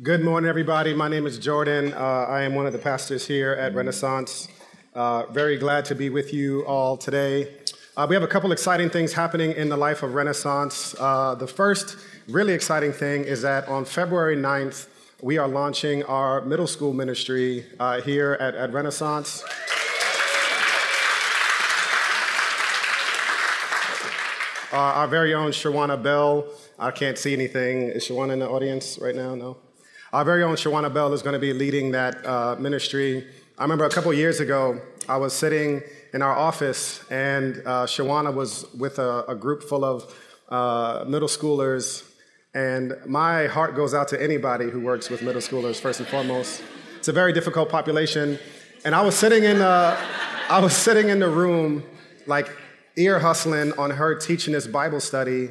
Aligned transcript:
Good 0.00 0.22
morning, 0.22 0.48
everybody. 0.48 0.94
My 0.94 1.08
name 1.08 1.26
is 1.26 1.40
Jordan. 1.40 1.92
Uh, 1.92 1.96
I 1.96 2.42
am 2.42 2.54
one 2.54 2.66
of 2.66 2.72
the 2.72 2.78
pastors 2.78 3.26
here 3.26 3.54
at 3.54 3.74
Renaissance. 3.74 4.46
Uh, 4.94 5.26
very 5.32 5.56
glad 5.56 5.84
to 5.86 5.96
be 5.96 6.08
with 6.08 6.32
you 6.32 6.64
all 6.66 6.96
today. 6.96 7.52
Uh, 7.96 8.06
we 8.08 8.14
have 8.14 8.22
a 8.22 8.28
couple 8.28 8.52
exciting 8.52 8.90
things 8.90 9.12
happening 9.12 9.50
in 9.54 9.68
the 9.68 9.76
life 9.76 10.04
of 10.04 10.14
Renaissance. 10.14 10.94
Uh, 11.00 11.34
the 11.34 11.48
first 11.48 11.96
really 12.28 12.52
exciting 12.52 12.92
thing 12.92 13.24
is 13.24 13.42
that 13.42 13.66
on 13.66 13.84
February 13.84 14.36
9th, 14.36 14.86
we 15.20 15.36
are 15.36 15.48
launching 15.48 16.04
our 16.04 16.42
middle 16.42 16.68
school 16.68 16.92
ministry 16.92 17.66
uh, 17.80 18.00
here 18.00 18.34
at, 18.38 18.54
at 18.54 18.72
Renaissance. 18.72 19.42
Uh, 24.72 24.76
our 24.76 25.08
very 25.08 25.34
own 25.34 25.50
Shawana 25.50 26.00
Bell. 26.00 26.46
I 26.78 26.92
can't 26.92 27.18
see 27.18 27.32
anything. 27.32 27.88
Is 27.88 28.06
Shawana 28.06 28.34
in 28.34 28.38
the 28.38 28.48
audience 28.48 28.96
right 29.00 29.16
now? 29.16 29.34
No? 29.34 29.56
Our 30.10 30.24
very 30.24 30.42
own 30.42 30.54
Shawana 30.54 30.92
Bell 30.92 31.12
is 31.12 31.20
going 31.20 31.34
to 31.34 31.38
be 31.38 31.52
leading 31.52 31.90
that 31.90 32.24
uh, 32.24 32.56
ministry. 32.58 33.26
I 33.58 33.62
remember 33.62 33.84
a 33.84 33.90
couple 33.90 34.10
years 34.14 34.40
ago, 34.40 34.80
I 35.06 35.18
was 35.18 35.34
sitting 35.34 35.82
in 36.14 36.22
our 36.22 36.34
office, 36.34 37.04
and 37.10 37.60
uh, 37.66 37.84
Shawana 37.84 38.32
was 38.32 38.64
with 38.72 38.98
a, 38.98 39.26
a 39.28 39.34
group 39.34 39.62
full 39.62 39.84
of 39.84 40.14
uh, 40.48 41.04
middle 41.06 41.28
schoolers. 41.28 42.10
And 42.54 42.94
my 43.06 43.48
heart 43.48 43.76
goes 43.76 43.92
out 43.92 44.08
to 44.08 44.22
anybody 44.22 44.70
who 44.70 44.80
works 44.80 45.10
with 45.10 45.20
middle 45.20 45.42
schoolers, 45.42 45.78
first 45.78 46.00
and 46.00 46.08
foremost. 46.08 46.62
It's 46.96 47.08
a 47.08 47.12
very 47.12 47.34
difficult 47.34 47.68
population. 47.68 48.38
And 48.86 48.94
I 48.94 49.02
was 49.02 49.14
sitting 49.14 49.44
in, 49.44 49.60
uh, 49.60 49.94
I 50.48 50.58
was 50.58 50.74
sitting 50.74 51.10
in 51.10 51.18
the 51.18 51.28
room, 51.28 51.82
like 52.26 52.48
ear 52.96 53.18
hustling 53.18 53.78
on 53.78 53.90
her 53.90 54.14
teaching 54.14 54.54
this 54.54 54.66
Bible 54.66 55.00
study. 55.00 55.50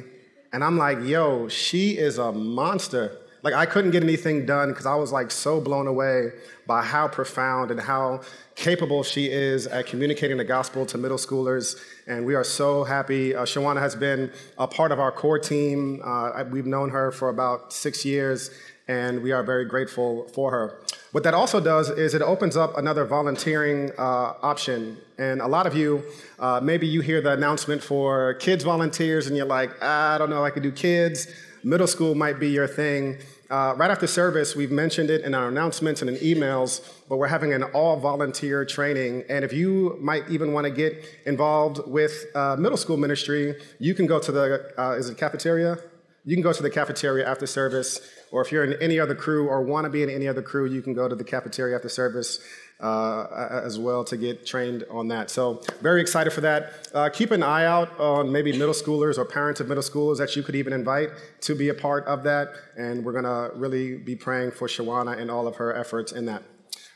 And 0.52 0.64
I'm 0.64 0.76
like, 0.76 0.98
yo, 1.04 1.46
she 1.46 1.96
is 1.96 2.18
a 2.18 2.32
monster. 2.32 3.18
Like 3.48 3.56
I 3.56 3.64
couldn't 3.64 3.92
get 3.92 4.02
anything 4.02 4.44
done 4.44 4.68
because 4.68 4.84
I 4.84 4.94
was 4.94 5.10
like 5.10 5.30
so 5.30 5.58
blown 5.58 5.86
away 5.86 6.32
by 6.66 6.82
how 6.82 7.08
profound 7.08 7.70
and 7.70 7.80
how 7.80 8.20
capable 8.56 9.02
she 9.02 9.30
is 9.30 9.66
at 9.66 9.86
communicating 9.86 10.36
the 10.36 10.44
gospel 10.44 10.84
to 10.84 10.98
middle 10.98 11.16
schoolers. 11.16 11.80
And 12.06 12.26
we 12.26 12.34
are 12.34 12.44
so 12.44 12.84
happy. 12.84 13.34
Uh, 13.34 13.46
Shawana 13.46 13.80
has 13.80 13.96
been 13.96 14.30
a 14.58 14.66
part 14.66 14.92
of 14.92 15.00
our 15.00 15.10
core 15.10 15.38
team. 15.38 16.02
Uh, 16.04 16.44
we've 16.50 16.66
known 16.66 16.90
her 16.90 17.10
for 17.10 17.30
about 17.30 17.72
six 17.72 18.04
years, 18.04 18.50
and 18.86 19.22
we 19.22 19.32
are 19.32 19.42
very 19.42 19.64
grateful 19.64 20.28
for 20.34 20.50
her. 20.50 20.78
What 21.12 21.24
that 21.24 21.32
also 21.32 21.58
does 21.58 21.88
is 21.88 22.12
it 22.12 22.20
opens 22.20 22.54
up 22.54 22.76
another 22.76 23.06
volunteering 23.06 23.92
uh, 23.96 24.34
option. 24.42 24.98
And 25.16 25.40
a 25.40 25.46
lot 25.46 25.66
of 25.66 25.74
you, 25.74 26.04
uh, 26.38 26.60
maybe 26.62 26.86
you 26.86 27.00
hear 27.00 27.22
the 27.22 27.32
announcement 27.32 27.82
for 27.82 28.34
kids 28.34 28.62
volunteers, 28.62 29.26
and 29.26 29.34
you're 29.38 29.46
like, 29.46 29.70
ah, 29.80 30.16
I 30.16 30.18
don't 30.18 30.28
know, 30.28 30.44
I 30.44 30.50
could 30.50 30.62
do 30.62 30.70
kids 30.70 31.28
middle 31.64 31.86
school 31.86 32.14
might 32.14 32.38
be 32.38 32.48
your 32.48 32.66
thing. 32.66 33.18
Uh, 33.50 33.72
right 33.78 33.90
after 33.90 34.06
service, 34.06 34.54
we've 34.54 34.70
mentioned 34.70 35.08
it 35.08 35.22
in 35.22 35.34
our 35.34 35.48
announcements 35.48 36.02
and 36.02 36.10
in 36.10 36.16
emails, 36.16 36.86
but 37.08 37.16
we're 37.16 37.28
having 37.28 37.54
an 37.54 37.62
all 37.62 37.98
volunteer 37.98 38.62
training. 38.62 39.24
And 39.30 39.42
if 39.42 39.54
you 39.54 39.96
might 40.02 40.28
even 40.28 40.52
want 40.52 40.66
to 40.66 40.70
get 40.70 41.02
involved 41.24 41.80
with 41.86 42.26
uh, 42.34 42.56
middle 42.56 42.76
school 42.76 42.98
ministry, 42.98 43.58
you 43.78 43.94
can 43.94 44.06
go 44.06 44.18
to 44.18 44.30
the, 44.30 44.74
uh, 44.76 44.96
is 44.98 45.08
it 45.08 45.16
cafeteria? 45.16 45.78
You 46.26 46.36
can 46.36 46.42
go 46.42 46.52
to 46.52 46.62
the 46.62 46.68
cafeteria 46.68 47.26
after 47.26 47.46
service, 47.46 48.02
or 48.30 48.42
if 48.42 48.52
you're 48.52 48.64
in 48.64 48.74
any 48.82 49.00
other 49.00 49.14
crew 49.14 49.48
or 49.48 49.62
want 49.62 49.86
to 49.86 49.90
be 49.90 50.02
in 50.02 50.10
any 50.10 50.28
other 50.28 50.42
crew, 50.42 50.66
you 50.66 50.82
can 50.82 50.92
go 50.92 51.08
to 51.08 51.14
the 51.14 51.24
cafeteria 51.24 51.74
after 51.74 51.88
service 51.88 52.40
uh, 52.80 53.60
as 53.64 53.78
well 53.78 54.04
to 54.04 54.16
get 54.16 54.46
trained 54.46 54.84
on 54.90 55.08
that. 55.08 55.30
So, 55.30 55.62
very 55.80 56.00
excited 56.00 56.32
for 56.32 56.40
that. 56.42 56.88
Uh, 56.94 57.08
keep 57.08 57.30
an 57.32 57.42
eye 57.42 57.64
out 57.64 57.98
on 57.98 58.30
maybe 58.30 58.52
middle 58.52 58.74
schoolers 58.74 59.18
or 59.18 59.24
parents 59.24 59.60
of 59.60 59.68
middle 59.68 59.82
schoolers 59.82 60.18
that 60.18 60.36
you 60.36 60.42
could 60.42 60.54
even 60.54 60.72
invite 60.72 61.10
to 61.40 61.54
be 61.54 61.70
a 61.70 61.74
part 61.74 62.04
of 62.06 62.22
that. 62.22 62.52
And 62.76 63.04
we're 63.04 63.20
going 63.20 63.24
to 63.24 63.50
really 63.56 63.96
be 63.96 64.14
praying 64.14 64.52
for 64.52 64.68
Shawana 64.68 65.18
and 65.18 65.30
all 65.30 65.48
of 65.48 65.56
her 65.56 65.74
efforts 65.74 66.12
in 66.12 66.26
that. 66.26 66.42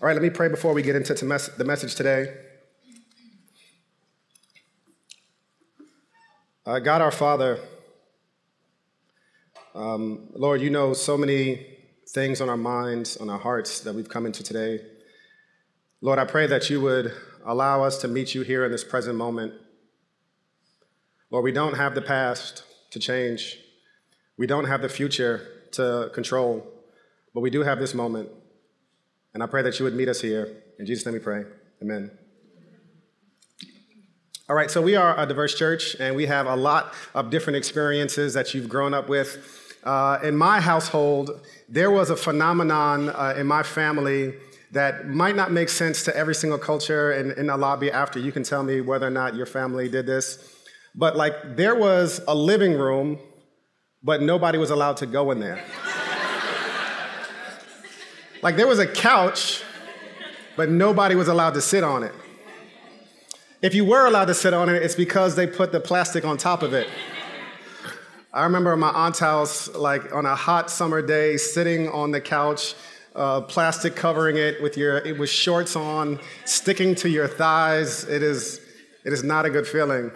All 0.00 0.06
right, 0.06 0.14
let 0.14 0.22
me 0.22 0.30
pray 0.30 0.48
before 0.48 0.72
we 0.72 0.82
get 0.82 0.94
into 0.94 1.14
the 1.14 1.64
message 1.64 1.94
today. 1.94 2.32
Uh, 6.64 6.78
God 6.78 7.02
our 7.02 7.10
Father, 7.10 7.58
um, 9.74 10.28
Lord, 10.32 10.60
you 10.60 10.70
know 10.70 10.92
so 10.92 11.18
many 11.18 11.66
things 12.10 12.40
on 12.40 12.48
our 12.48 12.56
minds, 12.56 13.16
on 13.16 13.28
our 13.28 13.38
hearts 13.38 13.80
that 13.80 13.94
we've 13.94 14.08
come 14.08 14.26
into 14.26 14.44
today. 14.44 14.80
Lord, 16.04 16.18
I 16.18 16.24
pray 16.24 16.48
that 16.48 16.68
you 16.68 16.80
would 16.80 17.12
allow 17.46 17.84
us 17.84 17.98
to 17.98 18.08
meet 18.08 18.34
you 18.34 18.42
here 18.42 18.64
in 18.64 18.72
this 18.72 18.82
present 18.82 19.16
moment. 19.16 19.54
Lord, 21.30 21.44
we 21.44 21.52
don't 21.52 21.74
have 21.74 21.94
the 21.94 22.02
past 22.02 22.64
to 22.90 22.98
change, 22.98 23.56
we 24.36 24.48
don't 24.48 24.64
have 24.64 24.82
the 24.82 24.88
future 24.88 25.46
to 25.70 26.10
control, 26.12 26.66
but 27.32 27.40
we 27.40 27.50
do 27.50 27.62
have 27.62 27.78
this 27.78 27.94
moment. 27.94 28.28
And 29.32 29.44
I 29.44 29.46
pray 29.46 29.62
that 29.62 29.78
you 29.78 29.84
would 29.84 29.94
meet 29.94 30.08
us 30.08 30.20
here. 30.20 30.48
In 30.80 30.86
Jesus' 30.86 31.06
name 31.06 31.12
we 31.12 31.20
pray. 31.20 31.44
Amen. 31.80 32.10
All 34.48 34.56
right, 34.56 34.72
so 34.72 34.82
we 34.82 34.96
are 34.96 35.16
a 35.16 35.24
diverse 35.24 35.56
church, 35.56 35.94
and 36.00 36.16
we 36.16 36.26
have 36.26 36.48
a 36.48 36.56
lot 36.56 36.94
of 37.14 37.30
different 37.30 37.58
experiences 37.58 38.34
that 38.34 38.54
you've 38.54 38.68
grown 38.68 38.92
up 38.92 39.08
with. 39.08 39.78
Uh, 39.84 40.18
in 40.24 40.36
my 40.36 40.60
household, 40.60 41.46
there 41.68 41.92
was 41.92 42.10
a 42.10 42.16
phenomenon 42.16 43.08
uh, 43.10 43.34
in 43.36 43.46
my 43.46 43.62
family 43.62 44.34
that 44.72 45.06
might 45.06 45.36
not 45.36 45.52
make 45.52 45.68
sense 45.68 46.02
to 46.04 46.16
every 46.16 46.34
single 46.34 46.58
culture. 46.58 47.12
And 47.12 47.32
in 47.32 47.46
the 47.46 47.56
lobby 47.56 47.90
after, 47.90 48.18
you 48.18 48.32
can 48.32 48.42
tell 48.42 48.62
me 48.62 48.80
whether 48.80 49.06
or 49.06 49.10
not 49.10 49.34
your 49.34 49.46
family 49.46 49.88
did 49.88 50.06
this. 50.06 50.38
But 50.94 51.14
like, 51.14 51.56
there 51.56 51.74
was 51.74 52.22
a 52.26 52.34
living 52.34 52.72
room, 52.72 53.18
but 54.02 54.22
nobody 54.22 54.58
was 54.58 54.70
allowed 54.70 54.96
to 54.98 55.06
go 55.06 55.30
in 55.30 55.40
there. 55.40 55.62
like, 58.42 58.56
there 58.56 58.66
was 58.66 58.78
a 58.78 58.86
couch, 58.86 59.62
but 60.56 60.70
nobody 60.70 61.14
was 61.14 61.28
allowed 61.28 61.54
to 61.54 61.60
sit 61.60 61.84
on 61.84 62.02
it. 62.02 62.14
If 63.60 63.74
you 63.74 63.84
were 63.84 64.06
allowed 64.06 64.26
to 64.26 64.34
sit 64.34 64.54
on 64.54 64.68
it, 64.70 64.82
it's 64.82 64.96
because 64.96 65.36
they 65.36 65.46
put 65.46 65.70
the 65.70 65.80
plastic 65.80 66.24
on 66.24 66.36
top 66.36 66.62
of 66.62 66.72
it. 66.72 66.88
I 68.32 68.44
remember 68.44 68.74
my 68.76 68.88
aunt's 68.88 69.18
house, 69.18 69.72
like 69.74 70.14
on 70.14 70.24
a 70.24 70.34
hot 70.34 70.70
summer 70.70 71.02
day, 71.02 71.36
sitting 71.36 71.88
on 71.90 72.10
the 72.10 72.20
couch 72.20 72.74
uh, 73.14 73.42
plastic 73.42 73.94
covering 73.94 74.36
it 74.36 74.62
with 74.62 74.76
your 74.76 74.98
it 74.98 75.18
with 75.18 75.30
shorts 75.30 75.76
on, 75.76 76.18
sticking 76.44 76.94
to 76.96 77.08
your 77.08 77.28
thighs. 77.28 78.04
It 78.04 78.22
is 78.22 78.60
it 79.04 79.12
is 79.12 79.22
not 79.22 79.44
a 79.44 79.50
good 79.50 79.66
feeling. 79.66 80.10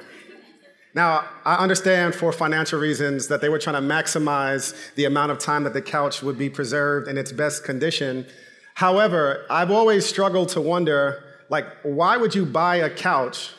Now, 0.94 1.26
I 1.44 1.56
understand 1.56 2.14
for 2.14 2.32
financial 2.32 2.80
reasons 2.80 3.28
that 3.28 3.42
they 3.42 3.50
were 3.50 3.58
trying 3.58 3.76
to 3.76 3.86
maximize 3.86 4.74
the 4.94 5.04
amount 5.04 5.30
of 5.30 5.38
time 5.38 5.64
that 5.64 5.74
the 5.74 5.82
couch 5.82 6.22
would 6.22 6.38
be 6.38 6.48
preserved 6.48 7.06
in 7.06 7.18
its 7.18 7.32
best 7.32 7.64
condition. 7.64 8.26
However, 8.74 9.44
I've 9.50 9.70
always 9.70 10.06
struggled 10.06 10.48
to 10.50 10.60
wonder 10.60 11.22
like 11.48 11.66
why 11.82 12.16
would 12.16 12.34
you 12.34 12.46
buy 12.46 12.76
a 12.76 12.90
couch 12.90 13.50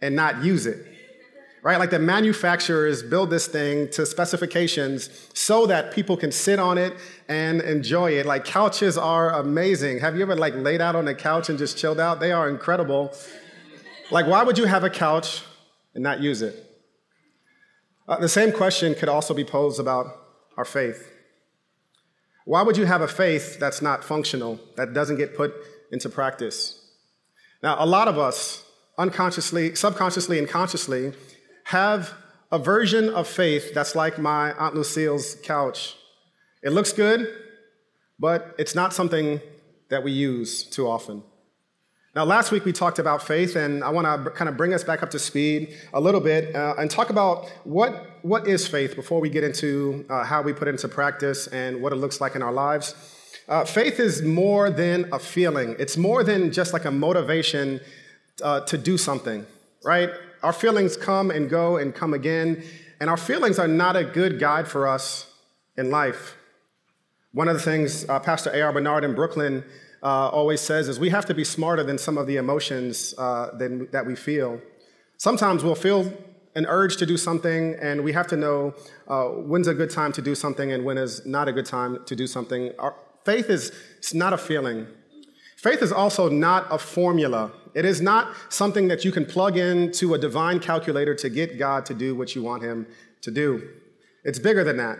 and 0.00 0.14
not 0.14 0.44
use 0.44 0.66
it? 0.66 0.86
Right? 1.62 1.78
Like 1.78 1.90
the 1.90 1.98
manufacturers 1.98 3.02
build 3.02 3.30
this 3.30 3.46
thing 3.46 3.90
to 3.90 4.06
specifications 4.06 5.28
so 5.34 5.66
that 5.66 5.92
people 5.92 6.16
can 6.16 6.32
sit 6.32 6.58
on 6.58 6.78
it 6.78 6.96
and 7.28 7.60
enjoy 7.60 8.12
it. 8.12 8.26
Like 8.26 8.44
couches 8.44 8.96
are 8.96 9.32
amazing. 9.32 10.00
Have 10.00 10.16
you 10.16 10.22
ever 10.22 10.36
like 10.36 10.54
laid 10.54 10.80
out 10.80 10.96
on 10.96 11.08
a 11.08 11.14
couch 11.14 11.48
and 11.48 11.58
just 11.58 11.76
chilled 11.76 12.00
out? 12.00 12.20
They 12.20 12.32
are 12.32 12.48
incredible. 12.48 13.12
Like, 14.10 14.26
why 14.26 14.42
would 14.42 14.56
you 14.56 14.64
have 14.64 14.84
a 14.84 14.90
couch 14.90 15.42
and 15.94 16.02
not 16.02 16.20
use 16.20 16.42
it? 16.42 16.64
Uh, 18.06 18.18
the 18.18 18.28
same 18.28 18.52
question 18.52 18.94
could 18.94 19.08
also 19.08 19.34
be 19.34 19.44
posed 19.44 19.78
about 19.78 20.06
our 20.56 20.64
faith. 20.64 21.12
Why 22.46 22.62
would 22.62 22.78
you 22.78 22.86
have 22.86 23.02
a 23.02 23.08
faith 23.08 23.58
that's 23.58 23.82
not 23.82 24.02
functional, 24.02 24.58
that 24.76 24.94
doesn't 24.94 25.16
get 25.16 25.36
put 25.36 25.52
into 25.92 26.08
practice? 26.08 26.82
Now, 27.62 27.76
a 27.78 27.84
lot 27.84 28.08
of 28.08 28.16
us, 28.16 28.64
unconsciously, 28.96 29.74
subconsciously, 29.74 30.38
and 30.38 30.48
consciously, 30.48 31.12
have 31.68 32.14
a 32.50 32.58
version 32.58 33.10
of 33.10 33.28
faith 33.28 33.74
that's 33.74 33.94
like 33.94 34.18
my 34.18 34.54
Aunt 34.54 34.74
Lucille's 34.74 35.36
couch. 35.42 35.96
It 36.62 36.70
looks 36.70 36.94
good, 36.94 37.28
but 38.18 38.54
it's 38.58 38.74
not 38.74 38.94
something 38.94 39.38
that 39.90 40.02
we 40.02 40.10
use 40.10 40.62
too 40.62 40.88
often. 40.88 41.22
Now, 42.16 42.24
last 42.24 42.52
week 42.52 42.64
we 42.64 42.72
talked 42.72 42.98
about 42.98 43.22
faith, 43.22 43.54
and 43.54 43.84
I 43.84 43.90
want 43.90 44.06
to 44.06 44.30
kind 44.30 44.48
of 44.48 44.56
bring 44.56 44.72
us 44.72 44.82
back 44.82 45.02
up 45.02 45.10
to 45.10 45.18
speed 45.18 45.76
a 45.92 46.00
little 46.00 46.22
bit 46.22 46.56
uh, 46.56 46.74
and 46.78 46.90
talk 46.90 47.10
about 47.10 47.46
what, 47.64 47.92
what 48.22 48.48
is 48.48 48.66
faith 48.66 48.96
before 48.96 49.20
we 49.20 49.28
get 49.28 49.44
into 49.44 50.06
uh, 50.08 50.24
how 50.24 50.40
we 50.40 50.54
put 50.54 50.68
it 50.68 50.70
into 50.70 50.88
practice 50.88 51.48
and 51.48 51.82
what 51.82 51.92
it 51.92 51.96
looks 51.96 52.18
like 52.18 52.34
in 52.34 52.42
our 52.42 52.52
lives. 52.52 52.94
Uh, 53.46 53.66
faith 53.66 54.00
is 54.00 54.22
more 54.22 54.70
than 54.70 55.06
a 55.12 55.18
feeling, 55.18 55.76
it's 55.78 55.98
more 55.98 56.24
than 56.24 56.50
just 56.50 56.72
like 56.72 56.86
a 56.86 56.90
motivation 56.90 57.78
uh, 58.42 58.60
to 58.60 58.78
do 58.78 58.96
something, 58.96 59.44
right? 59.84 60.10
Our 60.42 60.52
feelings 60.52 60.96
come 60.96 61.30
and 61.30 61.48
go 61.48 61.76
and 61.76 61.94
come 61.94 62.14
again, 62.14 62.62
and 63.00 63.08
our 63.10 63.16
feelings 63.16 63.58
are 63.58 63.68
not 63.68 63.96
a 63.96 64.04
good 64.04 64.38
guide 64.38 64.68
for 64.68 64.86
us 64.86 65.32
in 65.76 65.90
life. 65.90 66.36
One 67.32 67.48
of 67.48 67.54
the 67.54 67.62
things 67.62 68.08
uh, 68.08 68.18
Pastor 68.20 68.50
A.R. 68.54 68.72
Bernard 68.72 69.04
in 69.04 69.14
Brooklyn 69.14 69.64
uh, 70.02 70.28
always 70.28 70.60
says 70.60 70.88
is 70.88 70.98
we 70.98 71.10
have 71.10 71.26
to 71.26 71.34
be 71.34 71.44
smarter 71.44 71.82
than 71.82 71.98
some 71.98 72.18
of 72.18 72.26
the 72.26 72.36
emotions 72.36 73.14
uh, 73.18 73.50
than, 73.56 73.88
that 73.90 74.06
we 74.06 74.16
feel. 74.16 74.60
Sometimes 75.16 75.64
we'll 75.64 75.74
feel 75.74 76.12
an 76.54 76.66
urge 76.66 76.96
to 76.96 77.06
do 77.06 77.16
something, 77.16 77.76
and 77.80 78.02
we 78.02 78.12
have 78.12 78.26
to 78.28 78.36
know 78.36 78.74
uh, 79.06 79.24
when's 79.26 79.68
a 79.68 79.74
good 79.74 79.90
time 79.90 80.12
to 80.12 80.22
do 80.22 80.34
something 80.34 80.72
and 80.72 80.84
when 80.84 80.98
is 80.98 81.24
not 81.26 81.48
a 81.48 81.52
good 81.52 81.66
time 81.66 82.04
to 82.06 82.16
do 82.16 82.26
something. 82.26 82.72
Our, 82.78 82.94
faith 83.24 83.50
is 83.50 83.72
not 84.14 84.32
a 84.32 84.38
feeling. 84.38 84.86
Faith 85.58 85.82
is 85.82 85.90
also 85.90 86.28
not 86.28 86.66
a 86.70 86.78
formula. 86.78 87.50
It 87.74 87.84
is 87.84 88.00
not 88.00 88.32
something 88.48 88.86
that 88.88 89.04
you 89.04 89.10
can 89.10 89.26
plug 89.26 89.56
into 89.56 90.14
a 90.14 90.18
divine 90.18 90.60
calculator 90.60 91.16
to 91.16 91.28
get 91.28 91.58
God 91.58 91.84
to 91.86 91.94
do 91.94 92.14
what 92.14 92.36
you 92.36 92.42
want 92.44 92.62
him 92.62 92.86
to 93.22 93.30
do. 93.32 93.68
It's 94.24 94.38
bigger 94.38 94.62
than 94.62 94.76
that. 94.76 94.98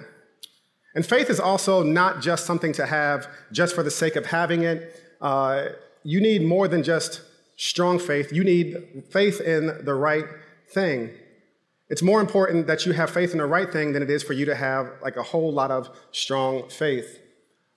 And 0.96 1.06
faith 1.06 1.30
is 1.30 1.38
also 1.38 1.84
not 1.84 2.20
just 2.20 2.44
something 2.44 2.72
to 2.72 2.86
have 2.86 3.28
just 3.52 3.72
for 3.72 3.84
the 3.84 3.90
sake 3.90 4.16
of 4.16 4.26
having 4.26 4.64
it. 4.64 5.00
Uh, 5.20 5.68
you 6.02 6.20
need 6.20 6.42
more 6.42 6.66
than 6.66 6.82
just 6.82 7.22
strong 7.56 8.00
faith, 8.00 8.32
you 8.32 8.42
need 8.42 9.04
faith 9.10 9.40
in 9.40 9.84
the 9.84 9.94
right 9.94 10.24
thing. 10.72 11.10
It's 11.88 12.02
more 12.02 12.20
important 12.20 12.66
that 12.66 12.84
you 12.84 12.92
have 12.92 13.10
faith 13.10 13.30
in 13.32 13.38
the 13.38 13.46
right 13.46 13.72
thing 13.72 13.92
than 13.92 14.02
it 14.02 14.10
is 14.10 14.22
for 14.24 14.32
you 14.32 14.44
to 14.46 14.54
have 14.56 14.90
like 15.02 15.16
a 15.16 15.22
whole 15.22 15.52
lot 15.52 15.70
of 15.70 15.88
strong 16.10 16.68
faith. 16.68 17.20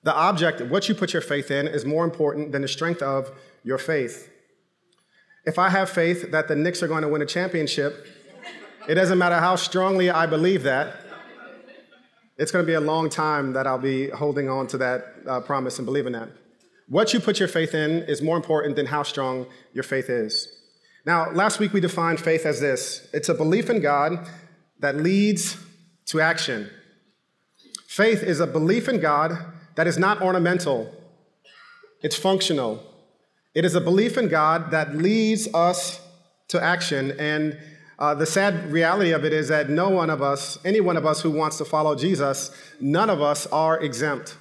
The 0.03 0.13
object, 0.13 0.61
what 0.61 0.89
you 0.89 0.95
put 0.95 1.13
your 1.13 1.21
faith 1.21 1.51
in, 1.51 1.67
is 1.67 1.85
more 1.85 2.03
important 2.03 2.51
than 2.51 2.63
the 2.63 2.67
strength 2.67 3.01
of 3.01 3.31
your 3.63 3.77
faith. 3.77 4.29
If 5.45 5.59
I 5.59 5.69
have 5.69 5.89
faith 5.89 6.31
that 6.31 6.47
the 6.47 6.55
Knicks 6.55 6.81
are 6.81 6.87
going 6.87 7.03
to 7.03 7.07
win 7.07 7.21
a 7.21 7.25
championship, 7.25 8.07
it 8.87 8.95
doesn't 8.95 9.17
matter 9.17 9.39
how 9.39 9.55
strongly 9.55 10.09
I 10.09 10.25
believe 10.25 10.63
that, 10.63 10.95
it's 12.37 12.51
going 12.51 12.63
to 12.65 12.67
be 12.67 12.73
a 12.73 12.81
long 12.81 13.09
time 13.09 13.53
that 13.53 13.67
I'll 13.67 13.77
be 13.77 14.09
holding 14.09 14.49
on 14.49 14.65
to 14.67 14.77
that 14.79 15.05
uh, 15.27 15.41
promise 15.41 15.77
and 15.77 15.85
believing 15.85 16.13
that. 16.13 16.29
What 16.87 17.13
you 17.13 17.19
put 17.19 17.39
your 17.39 17.47
faith 17.47 17.75
in 17.75 18.03
is 18.03 18.21
more 18.21 18.35
important 18.35 18.75
than 18.75 18.87
how 18.87 19.03
strong 19.03 19.45
your 19.73 19.83
faith 19.83 20.09
is. 20.09 20.47
Now, 21.05 21.31
last 21.31 21.59
week 21.59 21.71
we 21.71 21.79
defined 21.79 22.19
faith 22.19 22.45
as 22.45 22.59
this 22.59 23.07
it's 23.13 23.29
a 23.29 23.35
belief 23.35 23.69
in 23.69 23.79
God 23.79 24.27
that 24.79 24.95
leads 24.97 25.57
to 26.05 26.19
action. 26.19 26.69
Faith 27.87 28.23
is 28.23 28.39
a 28.39 28.47
belief 28.47 28.89
in 28.89 28.99
God 28.99 29.37
that 29.75 29.87
is 29.87 29.97
not 29.97 30.21
ornamental, 30.21 30.93
it's 32.01 32.15
functional. 32.15 32.83
It 33.53 33.65
is 33.65 33.75
a 33.75 33.81
belief 33.81 34.17
in 34.17 34.29
God 34.29 34.71
that 34.71 34.95
leads 34.95 35.53
us 35.53 35.99
to 36.47 36.61
action. 36.63 37.11
And 37.19 37.57
uh, 37.99 38.15
the 38.15 38.25
sad 38.25 38.71
reality 38.71 39.11
of 39.11 39.25
it 39.25 39.33
is 39.33 39.49
that 39.49 39.69
no 39.69 39.89
one 39.89 40.09
of 40.09 40.21
us, 40.21 40.57
any 40.63 40.79
one 40.79 40.95
of 40.95 41.05
us 41.05 41.21
who 41.21 41.29
wants 41.31 41.57
to 41.57 41.65
follow 41.65 41.95
Jesus, 41.95 42.51
none 42.79 43.09
of 43.09 43.21
us 43.21 43.45
are 43.47 43.79
exempt. 43.79 44.37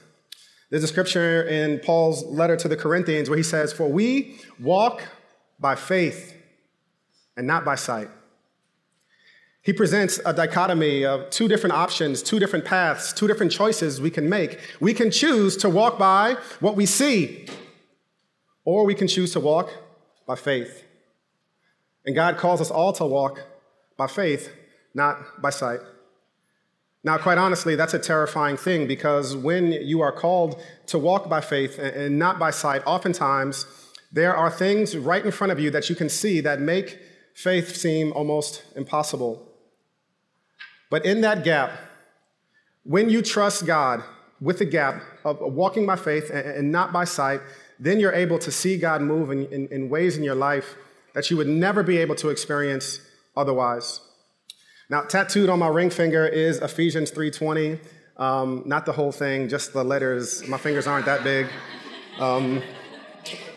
There's 0.70 0.84
a 0.84 0.88
scripture 0.88 1.42
in 1.42 1.80
Paul's 1.80 2.24
letter 2.24 2.56
to 2.56 2.68
the 2.68 2.76
Corinthians 2.76 3.28
where 3.28 3.36
he 3.36 3.42
says, 3.42 3.72
For 3.72 3.88
we 3.88 4.38
walk 4.60 5.02
by 5.58 5.74
faith 5.74 6.36
and 7.36 7.46
not 7.46 7.64
by 7.64 7.74
sight. 7.74 8.08
He 9.62 9.74
presents 9.74 10.18
a 10.24 10.32
dichotomy 10.32 11.04
of 11.04 11.28
two 11.28 11.46
different 11.46 11.74
options, 11.74 12.22
two 12.22 12.38
different 12.38 12.64
paths, 12.64 13.12
two 13.12 13.28
different 13.28 13.52
choices 13.52 14.00
we 14.00 14.10
can 14.10 14.28
make. 14.28 14.58
We 14.80 14.94
can 14.94 15.10
choose 15.10 15.56
to 15.58 15.68
walk 15.68 15.98
by 15.98 16.36
what 16.60 16.76
we 16.76 16.86
see, 16.86 17.46
or 18.64 18.86
we 18.86 18.94
can 18.94 19.06
choose 19.06 19.32
to 19.32 19.40
walk 19.40 19.70
by 20.26 20.36
faith. 20.36 20.84
And 22.06 22.14
God 22.14 22.38
calls 22.38 22.62
us 22.62 22.70
all 22.70 22.94
to 22.94 23.04
walk 23.04 23.42
by 23.98 24.06
faith, 24.06 24.50
not 24.94 25.42
by 25.42 25.50
sight. 25.50 25.80
Now, 27.04 27.18
quite 27.18 27.36
honestly, 27.36 27.76
that's 27.76 27.94
a 27.94 27.98
terrifying 27.98 28.56
thing 28.56 28.86
because 28.86 29.36
when 29.36 29.72
you 29.72 30.00
are 30.00 30.12
called 30.12 30.60
to 30.86 30.98
walk 30.98 31.28
by 31.28 31.42
faith 31.42 31.78
and 31.78 32.18
not 32.18 32.38
by 32.38 32.50
sight, 32.50 32.82
oftentimes 32.86 33.66
there 34.10 34.34
are 34.34 34.50
things 34.50 34.96
right 34.96 35.24
in 35.24 35.32
front 35.32 35.52
of 35.52 35.60
you 35.60 35.70
that 35.70 35.90
you 35.90 35.96
can 35.96 36.08
see 36.08 36.40
that 36.40 36.60
make 36.60 36.98
faith 37.34 37.76
seem 37.76 38.12
almost 38.12 38.64
impossible. 38.74 39.49
But 40.90 41.06
in 41.06 41.20
that 41.22 41.44
gap, 41.44 41.72
when 42.84 43.08
you 43.08 43.22
trust 43.22 43.66
God 43.66 44.02
with 44.40 44.58
the 44.58 44.64
gap 44.64 45.02
of 45.24 45.40
walking 45.40 45.86
by 45.86 45.96
faith 45.96 46.30
and 46.30 46.72
not 46.72 46.92
by 46.92 47.04
sight, 47.04 47.40
then 47.78 48.00
you're 48.00 48.12
able 48.12 48.38
to 48.40 48.50
see 48.50 48.76
God 48.76 49.00
move 49.00 49.30
in, 49.30 49.46
in, 49.46 49.68
in 49.68 49.88
ways 49.88 50.16
in 50.16 50.24
your 50.24 50.34
life 50.34 50.76
that 51.14 51.30
you 51.30 51.36
would 51.36 51.48
never 51.48 51.82
be 51.82 51.98
able 51.98 52.14
to 52.16 52.28
experience 52.28 53.00
otherwise. 53.36 54.00
Now, 54.88 55.02
tattooed 55.02 55.48
on 55.48 55.58
my 55.60 55.68
ring 55.68 55.90
finger 55.90 56.26
is 56.26 56.58
Ephesians 56.58 57.10
3:20. 57.10 57.78
Um, 58.16 58.62
not 58.66 58.84
the 58.84 58.92
whole 58.92 59.12
thing, 59.12 59.48
just 59.48 59.72
the 59.72 59.84
letters. 59.84 60.46
My 60.46 60.58
fingers 60.58 60.86
aren't 60.86 61.06
that 61.06 61.24
big. 61.24 61.46
Um, 62.18 62.62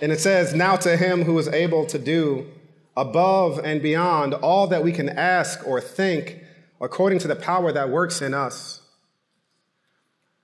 and 0.01 0.11
it 0.11 0.19
says, 0.19 0.53
Now 0.53 0.75
to 0.77 0.95
him 0.95 1.23
who 1.23 1.37
is 1.37 1.47
able 1.49 1.85
to 1.87 1.99
do 1.99 2.47
above 2.95 3.59
and 3.63 3.81
beyond 3.81 4.33
all 4.35 4.67
that 4.67 4.83
we 4.83 4.91
can 4.91 5.09
ask 5.09 5.67
or 5.67 5.81
think, 5.81 6.42
according 6.83 7.19
to 7.19 7.27
the 7.27 7.35
power 7.35 7.71
that 7.71 7.89
works 7.89 8.21
in 8.21 8.33
us. 8.33 8.81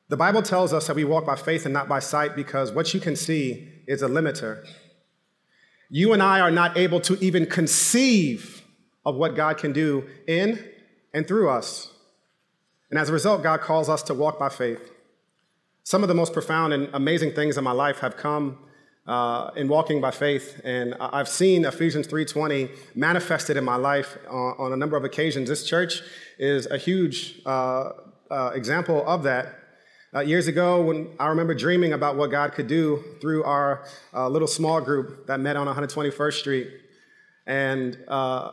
The 0.07 0.17
Bible 0.17 0.41
tells 0.41 0.73
us 0.73 0.87
that 0.87 0.95
we 0.95 1.03
walk 1.03 1.25
by 1.25 1.35
faith 1.35 1.65
and 1.65 1.73
not 1.73 1.87
by 1.87 1.99
sight 1.99 2.35
because 2.35 2.71
what 2.71 2.93
you 2.93 2.99
can 2.99 3.15
see 3.15 3.67
is 3.87 4.01
a 4.01 4.07
limiter. 4.07 4.65
You 5.89 6.13
and 6.13 6.23
I 6.23 6.39
are 6.39 6.51
not 6.51 6.77
able 6.77 7.01
to 7.01 7.23
even 7.23 7.45
conceive 7.45 8.63
of 9.05 9.15
what 9.15 9.35
God 9.35 9.57
can 9.57 9.73
do 9.73 10.07
in 10.27 10.63
and 11.13 11.27
through 11.27 11.49
us. 11.49 11.91
And 12.89 12.97
as 12.97 13.09
a 13.09 13.13
result, 13.13 13.43
God 13.43 13.61
calls 13.61 13.89
us 13.89 14.01
to 14.03 14.13
walk 14.13 14.39
by 14.39 14.49
faith. 14.49 14.91
Some 15.83 16.03
of 16.03 16.07
the 16.07 16.15
most 16.15 16.33
profound 16.33 16.73
and 16.73 16.89
amazing 16.93 17.33
things 17.33 17.57
in 17.57 17.63
my 17.63 17.71
life 17.71 17.99
have 17.99 18.17
come 18.17 18.57
uh, 19.09 19.49
in 19.55 19.67
walking 19.67 19.99
by 19.99 20.11
faith, 20.11 20.61
and 20.63 20.93
I've 20.99 21.27
seen 21.27 21.65
Ephesians 21.65 22.07
3:20 22.07 22.69
manifested 22.93 23.57
in 23.57 23.65
my 23.65 23.75
life 23.75 24.19
on, 24.29 24.53
on, 24.59 24.71
a 24.71 24.77
number 24.77 24.95
of 24.95 25.03
occasions. 25.03 25.49
This 25.49 25.63
church 25.63 26.03
is 26.37 26.67
a 26.67 26.77
huge 26.77 27.41
uh, 27.43 27.89
uh, 28.29 28.51
example 28.53 29.03
of 29.07 29.23
that. 29.23 29.55
Uh, 30.13 30.19
years 30.19 30.47
ago, 30.47 30.83
when 30.83 31.09
I 31.19 31.27
remember 31.27 31.55
dreaming 31.55 31.93
about 31.93 32.17
what 32.17 32.29
God 32.29 32.53
could 32.53 32.67
do 32.67 33.03
through 33.19 33.43
our 33.45 33.83
uh, 34.13 34.29
little 34.29 34.47
small 34.47 34.79
group 34.79 35.25
that 35.25 35.39
met 35.39 35.55
on 35.55 35.65
121st 35.65 36.33
Street, 36.33 36.67
and 37.47 37.97
uh, 38.07 38.51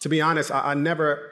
to 0.00 0.08
be 0.08 0.20
honest, 0.20 0.50
I, 0.50 0.72
I 0.72 0.74
never 0.74 1.30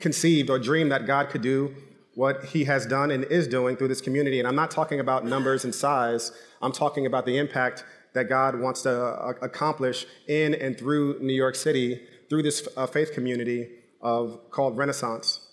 conceived 0.00 0.50
or 0.50 0.58
dreamed 0.58 0.90
that 0.90 1.06
God 1.06 1.28
could 1.28 1.42
do 1.42 1.76
what 2.18 2.46
he 2.46 2.64
has 2.64 2.84
done 2.84 3.12
and 3.12 3.22
is 3.26 3.46
doing 3.46 3.76
through 3.76 3.86
this 3.86 4.00
community. 4.00 4.40
And 4.40 4.48
I'm 4.48 4.56
not 4.56 4.72
talking 4.72 4.98
about 4.98 5.24
numbers 5.24 5.62
and 5.64 5.72
size, 5.72 6.32
I'm 6.60 6.72
talking 6.72 7.06
about 7.06 7.24
the 7.26 7.38
impact 7.38 7.84
that 8.12 8.28
God 8.28 8.58
wants 8.58 8.82
to 8.82 8.90
uh, 8.90 9.34
accomplish 9.40 10.04
in 10.26 10.52
and 10.54 10.76
through 10.76 11.20
New 11.20 11.32
York 11.32 11.54
City 11.54 12.00
through 12.28 12.42
this 12.42 12.66
uh, 12.76 12.88
faith 12.88 13.12
community 13.12 13.68
of 14.02 14.50
called 14.50 14.76
Renaissance. 14.76 15.46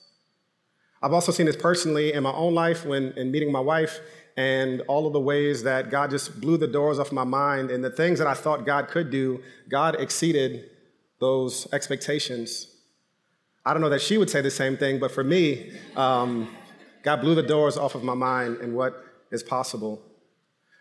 I've 1.03 1.13
also 1.13 1.31
seen 1.31 1.45
this 1.45 1.56
personally 1.56 2.13
in 2.13 2.23
my 2.23 2.31
own 2.31 2.56
life 2.56 2.83
when 2.83 3.12
in 3.12 3.29
meeting 3.29 3.51
my 3.51 3.59
wife 3.59 4.00
and 4.35 4.81
all 4.88 5.06
of 5.06 5.13
the 5.13 5.19
ways 5.19 5.62
that 5.62 5.91
God 5.91 6.09
just 6.09 6.41
blew 6.41 6.57
the 6.57 6.67
doors 6.67 6.98
off 6.98 7.12
my 7.12 7.25
mind 7.25 7.69
and 7.69 7.84
the 7.84 7.91
things 7.91 8.17
that 8.17 8.27
I 8.27 8.34
thought 8.34 8.65
God 8.65 8.88
could 8.88 9.12
do, 9.12 9.43
God 9.69 10.01
exceeded 10.01 10.67
those 11.19 11.67
expectations. 11.72 12.75
I 13.65 13.74
don't 13.74 13.81
know 13.81 13.89
that 13.89 14.01
she 14.01 14.17
would 14.17 14.29
say 14.29 14.41
the 14.41 14.51
same 14.51 14.77
thing, 14.77 15.00
but 15.00 15.12
for 15.12 15.24
me, 15.24 15.72
um, 15.95 16.55
God 17.03 17.22
blew 17.22 17.34
the 17.34 17.43
doors 17.43 17.77
off 17.77 17.95
of 17.95 18.03
my 18.03 18.13
mind 18.13 18.57
and 18.57 18.75
what 18.75 19.03
is 19.31 19.41
possible. 19.41 20.01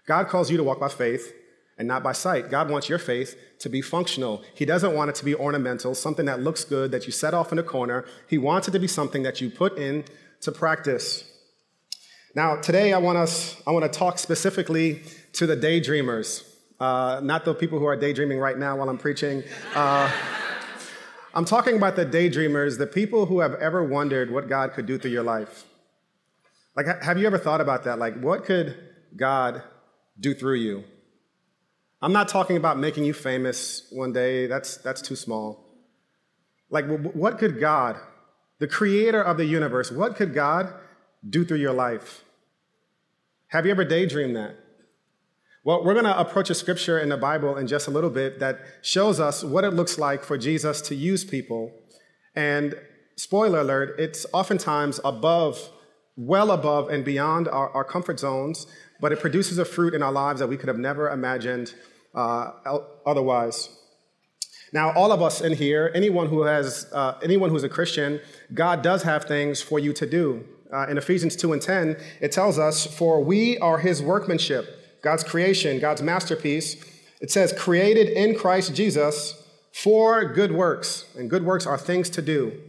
God 0.06 0.28
calls 0.28 0.50
you 0.50 0.58
to 0.58 0.64
walk 0.64 0.80
by 0.80 0.88
faith 0.88 1.32
and 1.78 1.88
not 1.88 2.02
by 2.02 2.12
sight. 2.12 2.50
God 2.50 2.68
wants 2.70 2.88
your 2.88 2.98
faith 2.98 3.36
to 3.60 3.68
be 3.68 3.80
functional. 3.80 4.42
He 4.54 4.64
doesn't 4.64 4.94
want 4.94 5.08
it 5.08 5.16
to 5.16 5.24
be 5.24 5.34
ornamental, 5.34 5.94
something 5.94 6.26
that 6.26 6.40
looks 6.40 6.64
good 6.64 6.90
that 6.90 7.06
you 7.06 7.12
set 7.12 7.32
off 7.32 7.52
in 7.52 7.58
a 7.58 7.62
corner. 7.62 8.04
He 8.28 8.36
wants 8.36 8.68
it 8.68 8.72
to 8.72 8.78
be 8.78 8.86
something 8.86 9.22
that 9.22 9.40
you 9.40 9.50
put 9.50 9.78
in 9.78 10.04
to 10.42 10.52
practice. 10.52 11.24
Now, 12.34 12.56
today 12.56 12.92
I 12.92 12.98
want 12.98 13.16
us 13.16 13.56
I 13.66 13.70
want 13.70 13.90
to 13.90 13.98
talk 13.98 14.18
specifically 14.18 15.02
to 15.34 15.46
the 15.46 15.56
daydreamers, 15.56 16.46
uh, 16.80 17.20
not 17.22 17.44
the 17.44 17.54
people 17.54 17.78
who 17.78 17.86
are 17.86 17.96
daydreaming 17.96 18.38
right 18.38 18.58
now 18.58 18.76
while 18.76 18.90
I'm 18.90 18.98
preaching. 18.98 19.42
Uh, 19.74 20.10
I'm 21.34 21.44
talking 21.44 21.76
about 21.76 21.96
the 21.96 22.06
daydreamers, 22.06 22.78
the 22.78 22.86
people 22.86 23.26
who 23.26 23.40
have 23.40 23.54
ever 23.54 23.82
wondered 23.82 24.30
what 24.30 24.48
God 24.48 24.72
could 24.72 24.86
do 24.86 24.98
through 24.98 25.10
your 25.10 25.24
life. 25.24 25.64
Like, 26.76 26.86
have 27.02 27.18
you 27.18 27.26
ever 27.26 27.38
thought 27.38 27.60
about 27.60 27.84
that? 27.84 27.98
Like, 27.98 28.20
what 28.20 28.44
could 28.44 28.76
God 29.16 29.62
do 30.18 30.32
through 30.32 30.54
you? 30.54 30.84
I'm 32.00 32.12
not 32.12 32.28
talking 32.28 32.56
about 32.56 32.78
making 32.78 33.04
you 33.04 33.12
famous 33.12 33.88
one 33.90 34.12
day, 34.12 34.46
that's, 34.46 34.76
that's 34.76 35.02
too 35.02 35.16
small. 35.16 35.64
Like, 36.70 36.86
what 37.14 37.38
could 37.38 37.58
God, 37.58 37.96
the 38.60 38.68
creator 38.68 39.22
of 39.22 39.36
the 39.36 39.44
universe, 39.44 39.90
what 39.90 40.14
could 40.14 40.34
God 40.34 40.72
do 41.28 41.44
through 41.44 41.58
your 41.58 41.72
life? 41.72 42.24
Have 43.48 43.64
you 43.66 43.72
ever 43.72 43.84
daydreamed 43.84 44.36
that? 44.36 44.56
Well, 45.66 45.82
we're 45.82 45.94
going 45.94 46.04
to 46.04 46.20
approach 46.20 46.50
a 46.50 46.54
scripture 46.54 46.98
in 46.98 47.08
the 47.08 47.16
Bible 47.16 47.56
in 47.56 47.66
just 47.66 47.88
a 47.88 47.90
little 47.90 48.10
bit 48.10 48.38
that 48.38 48.60
shows 48.82 49.18
us 49.18 49.42
what 49.42 49.64
it 49.64 49.70
looks 49.70 49.98
like 49.98 50.22
for 50.22 50.36
Jesus 50.36 50.82
to 50.82 50.94
use 50.94 51.24
people. 51.24 51.72
And 52.36 52.74
spoiler 53.16 53.60
alert, 53.60 53.98
it's 53.98 54.26
oftentimes 54.34 55.00
above, 55.06 55.70
well 56.16 56.50
above, 56.50 56.90
and 56.90 57.02
beyond 57.02 57.48
our, 57.48 57.70
our 57.70 57.82
comfort 57.82 58.20
zones, 58.20 58.66
but 59.00 59.10
it 59.10 59.20
produces 59.20 59.56
a 59.56 59.64
fruit 59.64 59.94
in 59.94 60.02
our 60.02 60.12
lives 60.12 60.40
that 60.40 60.48
we 60.48 60.58
could 60.58 60.68
have 60.68 60.78
never 60.78 61.08
imagined 61.08 61.74
uh, 62.14 62.50
otherwise. 63.06 63.70
Now, 64.74 64.92
all 64.92 65.12
of 65.12 65.22
us 65.22 65.40
in 65.40 65.54
here, 65.54 65.90
anyone 65.94 66.28
who 66.28 66.42
has, 66.42 66.92
uh, 66.92 67.18
anyone 67.22 67.48
who's 67.48 67.64
a 67.64 67.70
Christian, 67.70 68.20
God 68.52 68.82
does 68.82 69.02
have 69.04 69.24
things 69.24 69.62
for 69.62 69.78
you 69.78 69.94
to 69.94 70.04
do. 70.04 70.44
uh, 70.70 70.86
in 70.90 70.98
Ephesians 70.98 71.36
2 71.36 71.54
and 71.54 71.62
10, 71.62 71.96
it 72.20 72.32
tells 72.32 72.58
us, 72.58 72.86
For 72.86 73.24
we 73.24 73.56
are 73.58 73.78
his 73.78 74.02
workmanship, 74.02 74.83
God's 75.04 75.22
creation, 75.22 75.78
God's 75.78 76.02
masterpiece. 76.02 76.76
It 77.20 77.30
says, 77.30 77.52
created 77.52 78.08
in 78.08 78.36
Christ 78.36 78.74
Jesus 78.74 79.40
for 79.72 80.24
good 80.24 80.50
works. 80.50 81.04
And 81.16 81.30
good 81.30 81.44
works 81.44 81.66
are 81.66 81.78
things 81.78 82.10
to 82.10 82.22
do, 82.22 82.60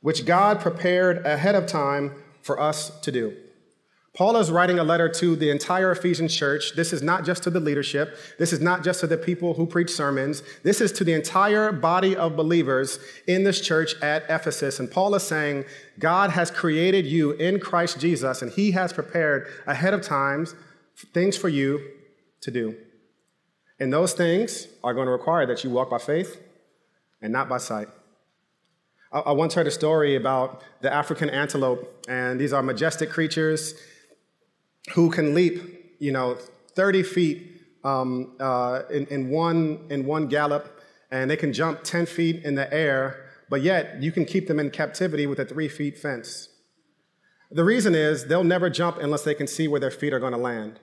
which 0.00 0.24
God 0.24 0.60
prepared 0.60 1.26
ahead 1.26 1.54
of 1.54 1.66
time 1.66 2.12
for 2.40 2.58
us 2.60 2.98
to 3.00 3.12
do. 3.12 3.36
Paul 4.16 4.36
is 4.36 4.48
writing 4.48 4.78
a 4.78 4.84
letter 4.84 5.08
to 5.08 5.34
the 5.34 5.50
entire 5.50 5.90
Ephesian 5.90 6.28
church. 6.28 6.76
This 6.76 6.92
is 6.92 7.02
not 7.02 7.24
just 7.24 7.42
to 7.42 7.50
the 7.50 7.58
leadership. 7.58 8.16
This 8.38 8.52
is 8.52 8.60
not 8.60 8.84
just 8.84 9.00
to 9.00 9.08
the 9.08 9.16
people 9.16 9.54
who 9.54 9.66
preach 9.66 9.90
sermons. 9.90 10.44
This 10.62 10.80
is 10.80 10.92
to 10.92 11.04
the 11.04 11.14
entire 11.14 11.72
body 11.72 12.14
of 12.14 12.36
believers 12.36 13.00
in 13.26 13.42
this 13.42 13.60
church 13.60 14.00
at 14.02 14.22
Ephesus. 14.30 14.78
And 14.78 14.88
Paul 14.88 15.16
is 15.16 15.24
saying, 15.24 15.64
God 15.98 16.30
has 16.30 16.52
created 16.52 17.06
you 17.06 17.32
in 17.32 17.58
Christ 17.58 17.98
Jesus, 17.98 18.40
and 18.40 18.52
he 18.52 18.70
has 18.70 18.92
prepared 18.92 19.48
ahead 19.66 19.94
of 19.94 20.02
times 20.02 20.54
things 21.12 21.36
for 21.36 21.48
you 21.48 21.80
to 22.40 22.50
do. 22.50 22.76
And 23.80 23.92
those 23.92 24.12
things 24.12 24.68
are 24.82 24.94
going 24.94 25.06
to 25.06 25.12
require 25.12 25.46
that 25.46 25.64
you 25.64 25.70
walk 25.70 25.90
by 25.90 25.98
faith 25.98 26.40
and 27.20 27.32
not 27.32 27.48
by 27.48 27.58
sight. 27.58 27.88
I 29.12 29.30
once 29.30 29.54
heard 29.54 29.68
a 29.68 29.70
story 29.70 30.16
about 30.16 30.62
the 30.80 30.92
African 30.92 31.30
antelope, 31.30 32.04
and 32.08 32.40
these 32.40 32.52
are 32.52 32.64
majestic 32.64 33.10
creatures 33.10 33.74
who 34.94 35.08
can 35.08 35.34
leap, 35.34 35.94
you 36.00 36.10
know, 36.10 36.36
30 36.74 37.04
feet 37.04 37.62
um, 37.84 38.32
uh, 38.40 38.82
in, 38.90 39.06
in, 39.06 39.30
one, 39.30 39.86
in 39.88 40.04
one 40.04 40.26
gallop, 40.26 40.80
and 41.12 41.30
they 41.30 41.36
can 41.36 41.52
jump 41.52 41.84
10 41.84 42.06
feet 42.06 42.44
in 42.44 42.56
the 42.56 42.72
air, 42.74 43.30
but 43.48 43.62
yet 43.62 44.02
you 44.02 44.10
can 44.10 44.24
keep 44.24 44.48
them 44.48 44.58
in 44.58 44.70
captivity 44.70 45.28
with 45.28 45.38
a 45.38 45.44
three 45.44 45.68
feet 45.68 45.96
fence. 45.96 46.48
The 47.54 47.62
reason 47.62 47.94
is 47.94 48.26
they'll 48.26 48.42
never 48.42 48.68
jump 48.68 48.98
unless 48.98 49.22
they 49.22 49.34
can 49.34 49.46
see 49.46 49.68
where 49.68 49.78
their 49.78 49.92
feet 49.92 50.12
are 50.12 50.18
going 50.18 50.32
to 50.32 50.38
land. 50.38 50.80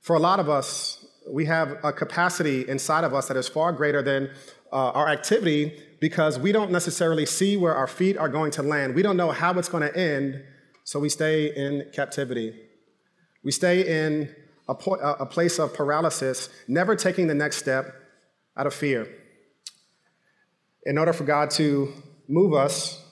For 0.00 0.14
a 0.14 0.20
lot 0.20 0.38
of 0.38 0.48
us, 0.48 1.04
we 1.28 1.46
have 1.46 1.78
a 1.82 1.92
capacity 1.92 2.68
inside 2.68 3.02
of 3.02 3.12
us 3.12 3.26
that 3.26 3.36
is 3.36 3.48
far 3.48 3.72
greater 3.72 4.02
than 4.02 4.30
uh, 4.72 4.90
our 4.90 5.08
activity 5.08 5.82
because 6.00 6.38
we 6.38 6.52
don't 6.52 6.70
necessarily 6.70 7.26
see 7.26 7.56
where 7.56 7.74
our 7.74 7.88
feet 7.88 8.16
are 8.16 8.28
going 8.28 8.52
to 8.52 8.62
land. 8.62 8.94
We 8.94 9.02
don't 9.02 9.16
know 9.16 9.32
how 9.32 9.52
it's 9.58 9.68
going 9.68 9.82
to 9.82 9.96
end, 9.98 10.44
so 10.84 11.00
we 11.00 11.08
stay 11.08 11.52
in 11.54 11.90
captivity. 11.92 12.54
We 13.42 13.50
stay 13.50 14.06
in 14.06 14.32
a, 14.68 14.76
po- 14.76 14.94
a 14.94 15.26
place 15.26 15.58
of 15.58 15.74
paralysis, 15.74 16.50
never 16.68 16.94
taking 16.94 17.26
the 17.26 17.34
next 17.34 17.56
step 17.56 17.92
out 18.56 18.68
of 18.68 18.74
fear. 18.74 19.08
In 20.84 20.98
order 20.98 21.12
for 21.12 21.24
God 21.24 21.50
to 21.52 21.92
move 22.28 22.54
us 22.54 23.02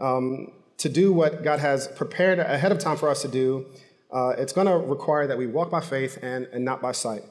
um, 0.00 0.48
to 0.84 0.90
do 0.90 1.14
what 1.14 1.42
God 1.42 1.60
has 1.60 1.88
prepared 1.88 2.38
ahead 2.38 2.70
of 2.70 2.78
time 2.78 2.98
for 2.98 3.08
us 3.08 3.22
to 3.22 3.28
do, 3.28 3.64
uh, 4.12 4.34
it's 4.36 4.52
going 4.52 4.66
to 4.66 4.76
require 4.76 5.26
that 5.26 5.38
we 5.38 5.46
walk 5.46 5.70
by 5.70 5.80
faith 5.80 6.18
and, 6.20 6.44
and 6.52 6.62
not 6.62 6.82
by 6.82 6.92
sight. 6.92 7.22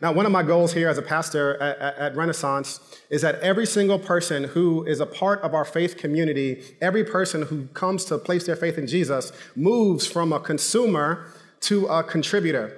Now, 0.00 0.10
one 0.12 0.24
of 0.24 0.32
my 0.32 0.42
goals 0.42 0.72
here 0.72 0.88
as 0.88 0.96
a 0.96 1.02
pastor 1.02 1.60
at, 1.62 1.78
at, 1.98 2.16
Renaissance 2.16 2.80
is 3.10 3.20
that 3.20 3.38
every 3.40 3.66
single 3.66 3.98
person 3.98 4.44
who 4.44 4.84
is 4.84 5.00
a 5.00 5.06
part 5.06 5.42
of 5.42 5.52
our 5.52 5.66
faith 5.66 5.98
community, 5.98 6.62
every 6.80 7.04
person 7.04 7.42
who 7.42 7.66
comes 7.74 8.06
to 8.06 8.16
place 8.16 8.46
their 8.46 8.56
faith 8.56 8.78
in 8.78 8.86
Jesus, 8.86 9.32
moves 9.54 10.06
from 10.06 10.32
a 10.32 10.40
consumer 10.40 11.30
to 11.60 11.86
a 11.88 12.02
contributor. 12.02 12.74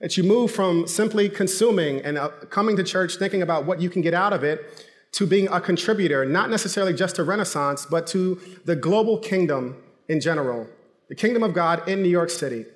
That 0.00 0.16
you 0.16 0.22
move 0.22 0.52
from 0.52 0.86
simply 0.86 1.28
consuming 1.28 2.00
and 2.02 2.16
uh, 2.16 2.28
coming 2.48 2.76
to 2.76 2.84
church 2.84 3.16
thinking 3.16 3.42
about 3.42 3.66
what 3.66 3.80
you 3.80 3.90
can 3.90 4.02
get 4.02 4.14
out 4.14 4.32
of 4.32 4.44
it 4.44 4.87
to 5.12 5.26
being 5.26 5.48
a 5.48 5.60
contributor, 5.60 6.24
not 6.24 6.50
necessarily 6.50 6.92
just 6.92 7.16
to 7.16 7.24
Renaissance, 7.24 7.86
but 7.86 8.06
to 8.08 8.40
the 8.64 8.76
global 8.76 9.18
kingdom 9.18 9.76
in 10.08 10.20
general, 10.20 10.66
the 11.08 11.14
kingdom 11.14 11.42
of 11.42 11.54
God 11.54 11.88
in 11.88 12.02
New 12.02 12.08
York 12.08 12.30
City. 12.30 12.66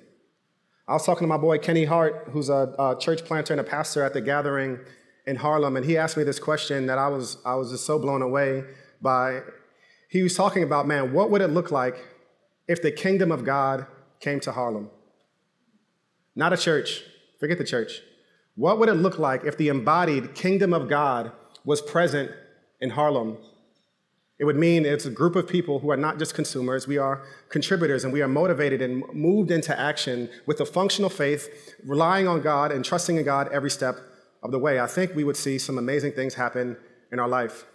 I 0.87 0.93
was 0.93 1.05
talking 1.05 1.23
to 1.23 1.27
my 1.27 1.37
boy 1.37 1.59
Kenny 1.59 1.85
Hart, 1.85 2.29
who's 2.31 2.49
a, 2.49 2.73
a, 2.77 2.97
church 2.99 3.23
planter 3.23 3.53
and 3.53 3.61
a 3.61 3.63
pastor 3.63 4.03
at 4.03 4.13
the 4.13 4.21
gathering 4.21 4.79
in 5.25 5.37
Harlem, 5.37 5.77
and 5.77 5.85
he 5.85 5.97
asked 5.97 6.17
me 6.17 6.23
this 6.23 6.39
question 6.39 6.87
that 6.87 6.97
I 6.97 7.07
was, 7.07 7.37
I 7.45 7.55
was 7.55 7.71
just 7.71 7.85
so 7.85 7.97
blown 7.97 8.21
away 8.21 8.63
by. 9.01 9.41
He 10.09 10.21
was 10.21 10.35
talking 10.35 10.61
about, 10.61 10.85
man, 10.85 11.13
what 11.13 11.31
would 11.31 11.41
it 11.41 11.47
look 11.47 11.71
like 11.71 11.95
if 12.67 12.81
the 12.81 12.91
kingdom 12.91 13.31
of 13.31 13.45
God 13.45 13.87
came 14.19 14.39
to 14.41 14.51
Harlem? 14.51 14.89
Not 16.35 16.51
a 16.51 16.57
church, 16.57 17.03
forget 17.39 17.57
the 17.57 17.63
church. 17.63 18.01
What 18.55 18.77
would 18.79 18.89
it 18.89 18.95
look 18.95 19.17
like 19.17 19.43
if 19.45 19.57
the 19.57 19.69
embodied 19.69 20.35
kingdom 20.35 20.73
of 20.73 20.89
God 20.89 21.31
was 21.65 21.81
present 21.81 22.31
in 22.81 22.91
Harlem? 22.91 23.37
It 24.39 24.45
would 24.45 24.55
mean 24.55 24.85
it's 24.85 25.05
a 25.05 25.11
group 25.11 25.35
of 25.35 25.47
people 25.47 25.79
who 25.79 25.91
are 25.91 25.97
not 25.97 26.19
just 26.19 26.33
consumers, 26.33 26.87
we 26.87 26.97
are 26.97 27.23
contributors, 27.49 28.03
and 28.03 28.11
we 28.11 28.21
are 28.21 28.27
motivated 28.27 28.81
and 28.81 29.03
moved 29.13 29.51
into 29.51 29.77
action 29.79 30.29
with 30.45 30.59
a 30.59 30.65
functional 30.65 31.09
faith, 31.09 31.75
relying 31.85 32.27
on 32.27 32.41
God 32.41 32.71
and 32.71 32.83
trusting 32.83 33.17
in 33.17 33.23
God 33.23 33.47
every 33.53 33.69
step 33.69 33.95
of 34.41 34.51
the 34.51 34.59
way. 34.59 34.79
I 34.79 34.87
think 34.87 35.15
we 35.15 35.23
would 35.23 35.37
see 35.37 35.57
some 35.57 35.77
amazing 35.77 36.13
things 36.13 36.33
happen 36.33 36.75
in 37.11 37.19
our 37.19 37.27
life. 37.27 37.65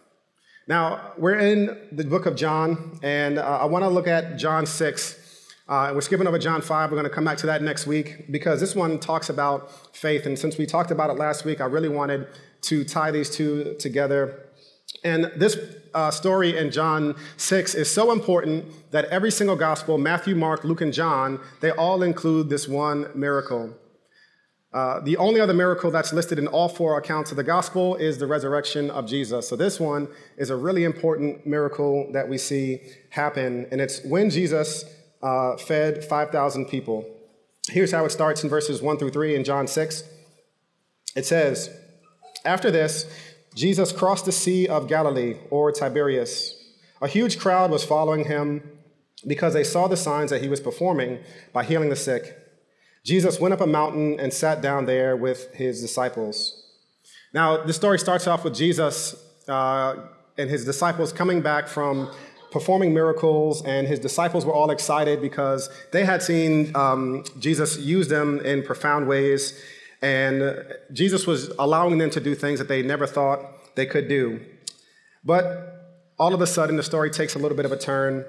Now, 0.66 1.12
we're 1.16 1.38
in 1.38 1.88
the 1.92 2.04
book 2.04 2.26
of 2.26 2.36
John, 2.36 2.98
and 3.02 3.38
uh, 3.38 3.60
I 3.60 3.64
want 3.64 3.84
to 3.84 3.88
look 3.88 4.06
at 4.06 4.36
John 4.36 4.66
6. 4.66 5.46
Uh, 5.66 5.92
we're 5.94 6.02
skipping 6.02 6.26
over 6.26 6.38
John 6.38 6.60
5. 6.60 6.90
We're 6.90 6.96
going 6.96 7.08
to 7.08 7.14
come 7.14 7.24
back 7.24 7.38
to 7.38 7.46
that 7.46 7.62
next 7.62 7.86
week 7.86 8.30
because 8.30 8.60
this 8.60 8.74
one 8.74 8.98
talks 8.98 9.30
about 9.30 9.96
faith. 9.96 10.26
And 10.26 10.38
since 10.38 10.58
we 10.58 10.66
talked 10.66 10.90
about 10.90 11.08
it 11.08 11.14
last 11.14 11.46
week, 11.46 11.62
I 11.62 11.64
really 11.64 11.88
wanted 11.88 12.26
to 12.62 12.84
tie 12.84 13.10
these 13.10 13.30
two 13.30 13.76
together 13.78 14.48
and 15.04 15.30
this 15.36 15.56
uh, 15.94 16.10
story 16.10 16.56
in 16.56 16.70
John 16.70 17.14
6 17.36 17.74
is 17.74 17.90
so 17.90 18.12
important 18.12 18.90
that 18.90 19.04
every 19.06 19.30
single 19.30 19.56
gospel, 19.56 19.98
Matthew, 19.98 20.34
Mark, 20.34 20.64
Luke, 20.64 20.80
and 20.80 20.92
John, 20.92 21.40
they 21.60 21.70
all 21.70 22.02
include 22.02 22.48
this 22.48 22.66
one 22.68 23.08
miracle. 23.14 23.74
Uh, 24.72 25.00
the 25.00 25.16
only 25.16 25.40
other 25.40 25.54
miracle 25.54 25.90
that's 25.90 26.12
listed 26.12 26.38
in 26.38 26.46
all 26.46 26.68
four 26.68 26.98
accounts 26.98 27.30
of 27.30 27.36
the 27.36 27.44
gospel 27.44 27.96
is 27.96 28.18
the 28.18 28.26
resurrection 28.26 28.90
of 28.90 29.06
Jesus. 29.06 29.48
So 29.48 29.56
this 29.56 29.80
one 29.80 30.08
is 30.36 30.50
a 30.50 30.56
really 30.56 30.84
important 30.84 31.46
miracle 31.46 32.10
that 32.12 32.28
we 32.28 32.36
see 32.36 32.80
happen, 33.10 33.66
and 33.70 33.80
it's 33.80 34.04
when 34.04 34.28
Jesus 34.28 34.84
uh, 35.22 35.56
fed 35.56 36.04
5,000 36.04 36.66
people. 36.66 37.06
Here's 37.70 37.92
how 37.92 38.04
it 38.04 38.10
starts 38.10 38.44
in 38.44 38.50
verses 38.50 38.82
1 38.82 38.98
through 38.98 39.10
3 39.10 39.36
in 39.36 39.44
John 39.44 39.66
6. 39.66 40.02
It 41.16 41.24
says, 41.24 41.70
After 42.48 42.70
this, 42.70 43.04
Jesus 43.54 43.92
crossed 43.92 44.24
the 44.24 44.32
Sea 44.32 44.66
of 44.68 44.88
Galilee, 44.88 45.36
or 45.50 45.70
Tiberias. 45.70 46.54
A 47.02 47.06
huge 47.06 47.38
crowd 47.38 47.70
was 47.70 47.84
following 47.84 48.24
him 48.24 48.62
because 49.26 49.52
they 49.52 49.64
saw 49.64 49.86
the 49.86 49.98
signs 49.98 50.30
that 50.30 50.40
he 50.40 50.48
was 50.48 50.58
performing 50.58 51.18
by 51.52 51.62
healing 51.62 51.90
the 51.90 51.96
sick. 51.96 52.38
Jesus 53.04 53.38
went 53.38 53.52
up 53.52 53.60
a 53.60 53.66
mountain 53.66 54.18
and 54.18 54.32
sat 54.32 54.62
down 54.62 54.86
there 54.86 55.14
with 55.14 55.52
his 55.52 55.82
disciples. 55.82 56.36
Now, 57.34 57.64
the 57.64 57.74
story 57.74 57.98
starts 57.98 58.26
off 58.26 58.44
with 58.44 58.54
Jesus 58.54 59.14
uh, 59.46 59.96
and 60.38 60.48
his 60.48 60.64
disciples 60.64 61.12
coming 61.12 61.42
back 61.42 61.68
from 61.68 62.10
performing 62.50 62.94
miracles, 62.94 63.62
and 63.66 63.86
his 63.86 63.98
disciples 63.98 64.46
were 64.46 64.54
all 64.54 64.70
excited 64.70 65.20
because 65.20 65.68
they 65.92 66.06
had 66.06 66.22
seen 66.22 66.74
um, 66.74 67.24
Jesus 67.38 67.78
use 67.78 68.08
them 68.08 68.40
in 68.40 68.62
profound 68.62 69.06
ways. 69.06 69.52
And 70.00 70.62
Jesus 70.92 71.26
was 71.26 71.48
allowing 71.58 71.98
them 71.98 72.10
to 72.10 72.20
do 72.20 72.34
things 72.34 72.58
that 72.58 72.68
they 72.68 72.82
never 72.82 73.06
thought 73.06 73.74
they 73.74 73.86
could 73.86 74.08
do. 74.08 74.40
But 75.24 76.12
all 76.18 76.34
of 76.34 76.40
a 76.40 76.46
sudden, 76.46 76.76
the 76.76 76.82
story 76.82 77.10
takes 77.10 77.34
a 77.34 77.38
little 77.38 77.56
bit 77.56 77.64
of 77.64 77.72
a 77.72 77.76
turn 77.78 78.24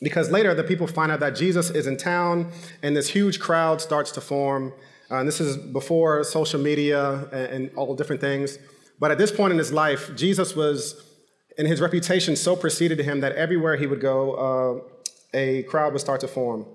because 0.00 0.30
later 0.30 0.54
the 0.54 0.64
people 0.64 0.86
find 0.86 1.10
out 1.10 1.20
that 1.20 1.34
Jesus 1.34 1.70
is 1.70 1.86
in 1.86 1.96
town 1.96 2.52
and 2.82 2.96
this 2.96 3.08
huge 3.08 3.40
crowd 3.40 3.80
starts 3.80 4.10
to 4.12 4.20
form. 4.20 4.72
Uh, 5.10 5.16
and 5.16 5.28
this 5.28 5.40
is 5.40 5.56
before 5.56 6.22
social 6.24 6.60
media 6.60 7.28
and, 7.32 7.46
and 7.52 7.70
all 7.76 7.94
different 7.94 8.20
things. 8.20 8.58
But 9.00 9.10
at 9.10 9.18
this 9.18 9.30
point 9.30 9.52
in 9.52 9.58
his 9.58 9.72
life, 9.72 10.14
Jesus 10.14 10.54
was, 10.54 11.02
and 11.56 11.66
his 11.66 11.80
reputation 11.80 12.36
so 12.36 12.56
preceded 12.56 12.98
him 12.98 13.20
that 13.20 13.32
everywhere 13.32 13.76
he 13.76 13.86
would 13.86 14.00
go, 14.00 14.82
uh, 14.84 15.06
a 15.34 15.62
crowd 15.64 15.92
would 15.92 16.00
start 16.00 16.20
to 16.20 16.28
form. 16.28 16.66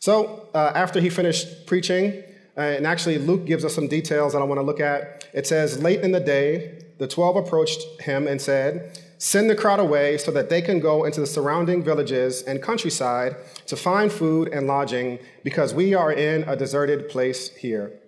So 0.00 0.48
uh, 0.54 0.72
after 0.74 1.00
he 1.00 1.10
finished 1.10 1.66
preaching, 1.66 2.22
and 2.62 2.86
actually, 2.86 3.18
Luke 3.18 3.46
gives 3.46 3.64
us 3.64 3.74
some 3.74 3.88
details 3.88 4.32
that 4.32 4.42
I 4.42 4.44
want 4.44 4.58
to 4.58 4.62
look 4.62 4.80
at. 4.80 5.28
It 5.32 5.46
says, 5.46 5.82
Late 5.82 6.00
in 6.00 6.12
the 6.12 6.20
day, 6.20 6.82
the 6.98 7.06
twelve 7.06 7.36
approached 7.36 8.00
him 8.00 8.26
and 8.26 8.40
said, 8.40 9.00
Send 9.18 9.50
the 9.50 9.54
crowd 9.56 9.80
away 9.80 10.18
so 10.18 10.30
that 10.30 10.48
they 10.48 10.62
can 10.62 10.80
go 10.80 11.04
into 11.04 11.20
the 11.20 11.26
surrounding 11.26 11.82
villages 11.82 12.42
and 12.42 12.62
countryside 12.62 13.36
to 13.66 13.76
find 13.76 14.12
food 14.12 14.48
and 14.48 14.66
lodging, 14.66 15.18
because 15.44 15.74
we 15.74 15.94
are 15.94 16.12
in 16.12 16.42
a 16.44 16.56
deserted 16.56 17.08
place 17.08 17.54
here. 17.56 18.00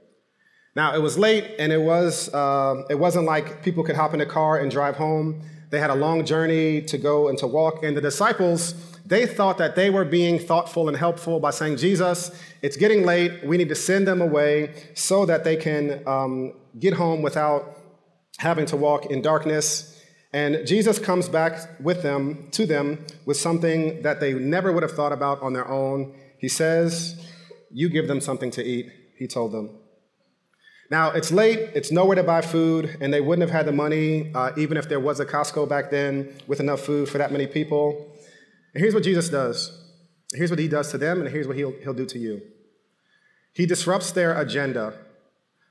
Now, 0.76 0.94
it 0.94 1.02
was 1.02 1.18
late, 1.18 1.56
and 1.58 1.72
it, 1.72 1.80
was, 1.80 2.32
uh, 2.32 2.82
it 2.88 2.98
wasn't 2.98 3.26
like 3.26 3.62
people 3.62 3.82
could 3.82 3.96
hop 3.96 4.14
in 4.14 4.20
a 4.20 4.26
car 4.26 4.58
and 4.58 4.70
drive 4.70 4.96
home. 4.96 5.42
They 5.70 5.80
had 5.80 5.90
a 5.90 5.94
long 5.94 6.24
journey 6.24 6.82
to 6.82 6.98
go 6.98 7.28
and 7.28 7.38
to 7.38 7.46
walk, 7.46 7.84
and 7.84 7.96
the 7.96 8.00
disciples 8.00 8.74
they 9.10 9.26
thought 9.26 9.58
that 9.58 9.74
they 9.74 9.90
were 9.90 10.04
being 10.04 10.38
thoughtful 10.38 10.86
and 10.88 10.96
helpful 10.96 11.40
by 11.40 11.50
saying, 11.50 11.76
Jesus, 11.76 12.30
it's 12.62 12.76
getting 12.76 13.04
late. 13.04 13.44
We 13.44 13.56
need 13.56 13.68
to 13.68 13.74
send 13.74 14.06
them 14.06 14.20
away 14.20 14.72
so 14.94 15.26
that 15.26 15.42
they 15.42 15.56
can 15.56 16.06
um, 16.06 16.54
get 16.78 16.94
home 16.94 17.20
without 17.20 17.76
having 18.38 18.66
to 18.66 18.76
walk 18.76 19.06
in 19.06 19.20
darkness. 19.20 20.00
And 20.32 20.64
Jesus 20.64 21.00
comes 21.00 21.28
back 21.28 21.80
with 21.80 22.04
them, 22.04 22.48
to 22.52 22.66
them, 22.66 23.04
with 23.26 23.36
something 23.36 24.00
that 24.02 24.20
they 24.20 24.32
never 24.32 24.70
would 24.70 24.84
have 24.84 24.92
thought 24.92 25.12
about 25.12 25.42
on 25.42 25.54
their 25.54 25.68
own. 25.68 26.14
He 26.38 26.48
says, 26.48 27.20
You 27.72 27.88
give 27.88 28.06
them 28.06 28.20
something 28.20 28.52
to 28.52 28.64
eat, 28.64 28.92
he 29.18 29.26
told 29.26 29.50
them. 29.50 29.70
Now, 30.88 31.10
it's 31.10 31.32
late, 31.32 31.70
it's 31.74 31.90
nowhere 31.90 32.16
to 32.16 32.22
buy 32.22 32.42
food, 32.42 32.96
and 33.00 33.12
they 33.12 33.20
wouldn't 33.20 33.48
have 33.48 33.56
had 33.56 33.66
the 33.66 33.72
money, 33.72 34.30
uh, 34.34 34.52
even 34.56 34.76
if 34.76 34.88
there 34.88 35.00
was 35.00 35.18
a 35.18 35.26
Costco 35.26 35.68
back 35.68 35.90
then 35.90 36.32
with 36.46 36.60
enough 36.60 36.80
food 36.80 37.08
for 37.08 37.18
that 37.18 37.32
many 37.32 37.48
people. 37.48 38.09
And 38.74 38.82
here's 38.82 38.94
what 38.94 39.02
Jesus 39.02 39.28
does 39.28 39.76
here's 40.32 40.50
what 40.50 40.58
he 40.58 40.68
does 40.68 40.90
to 40.90 40.98
them, 40.98 41.20
and 41.20 41.28
here's 41.28 41.46
what 41.46 41.56
he'll, 41.56 41.74
he'll 41.82 41.94
do 41.94 42.06
to 42.06 42.18
you. 42.18 42.40
He 43.52 43.66
disrupts 43.66 44.12
their 44.12 44.38
agenda. 44.38 44.94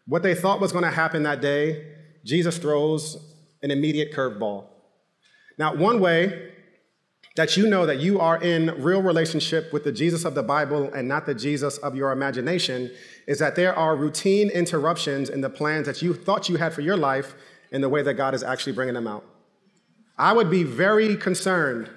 What 0.05 0.23
they 0.23 0.35
thought 0.35 0.59
was 0.59 0.71
going 0.71 0.83
to 0.83 0.91
happen 0.91 1.23
that 1.23 1.41
day, 1.41 1.93
Jesus 2.25 2.57
throws 2.57 3.17
an 3.63 3.71
immediate 3.71 4.13
curveball. 4.13 4.65
Now, 5.57 5.75
one 5.75 5.99
way 5.99 6.51
that 7.35 7.55
you 7.55 7.69
know 7.69 7.85
that 7.85 7.99
you 7.99 8.19
are 8.19 8.41
in 8.41 8.83
real 8.83 9.01
relationship 9.01 9.71
with 9.71 9.83
the 9.83 9.91
Jesus 9.91 10.25
of 10.25 10.35
the 10.35 10.43
Bible 10.43 10.91
and 10.93 11.07
not 11.07 11.25
the 11.25 11.35
Jesus 11.35 11.77
of 11.77 11.95
your 11.95 12.11
imagination 12.11 12.91
is 13.27 13.39
that 13.39 13.55
there 13.55 13.73
are 13.73 13.95
routine 13.95 14.49
interruptions 14.49 15.29
in 15.29 15.39
the 15.39 15.49
plans 15.49 15.85
that 15.85 16.01
you 16.01 16.13
thought 16.13 16.49
you 16.49 16.57
had 16.57 16.73
for 16.73 16.81
your 16.81 16.97
life 16.97 17.35
in 17.71 17.81
the 17.81 17.87
way 17.87 18.01
that 18.01 18.15
God 18.15 18.33
is 18.33 18.43
actually 18.43 18.73
bringing 18.73 18.95
them 18.95 19.07
out. 19.07 19.23
I 20.17 20.33
would 20.33 20.49
be 20.49 20.63
very 20.63 21.15
concerned 21.15 21.89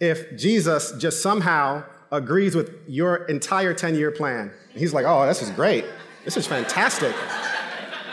if 0.00 0.36
Jesus 0.36 0.92
just 0.98 1.22
somehow 1.22 1.84
agrees 2.10 2.54
with 2.54 2.74
your 2.88 3.24
entire 3.26 3.72
10 3.72 3.94
year 3.94 4.10
plan. 4.10 4.50
He's 4.74 4.92
like, 4.92 5.04
oh, 5.06 5.26
this 5.26 5.42
is 5.42 5.50
great. 5.50 5.84
This 6.24 6.36
is 6.36 6.46
fantastic. 6.46 7.14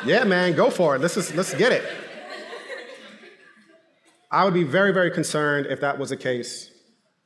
yeah, 0.05 0.23
man, 0.23 0.55
go 0.55 0.69
for 0.69 0.95
it. 0.95 1.01
Let's, 1.01 1.15
just, 1.15 1.35
let's 1.35 1.53
get 1.55 1.71
it. 1.71 1.83
I 4.29 4.43
would 4.43 4.53
be 4.53 4.63
very, 4.63 4.93
very 4.93 5.11
concerned 5.11 5.67
if 5.67 5.79
that 5.81 5.97
was 5.97 6.09
the 6.09 6.17
case. 6.17 6.69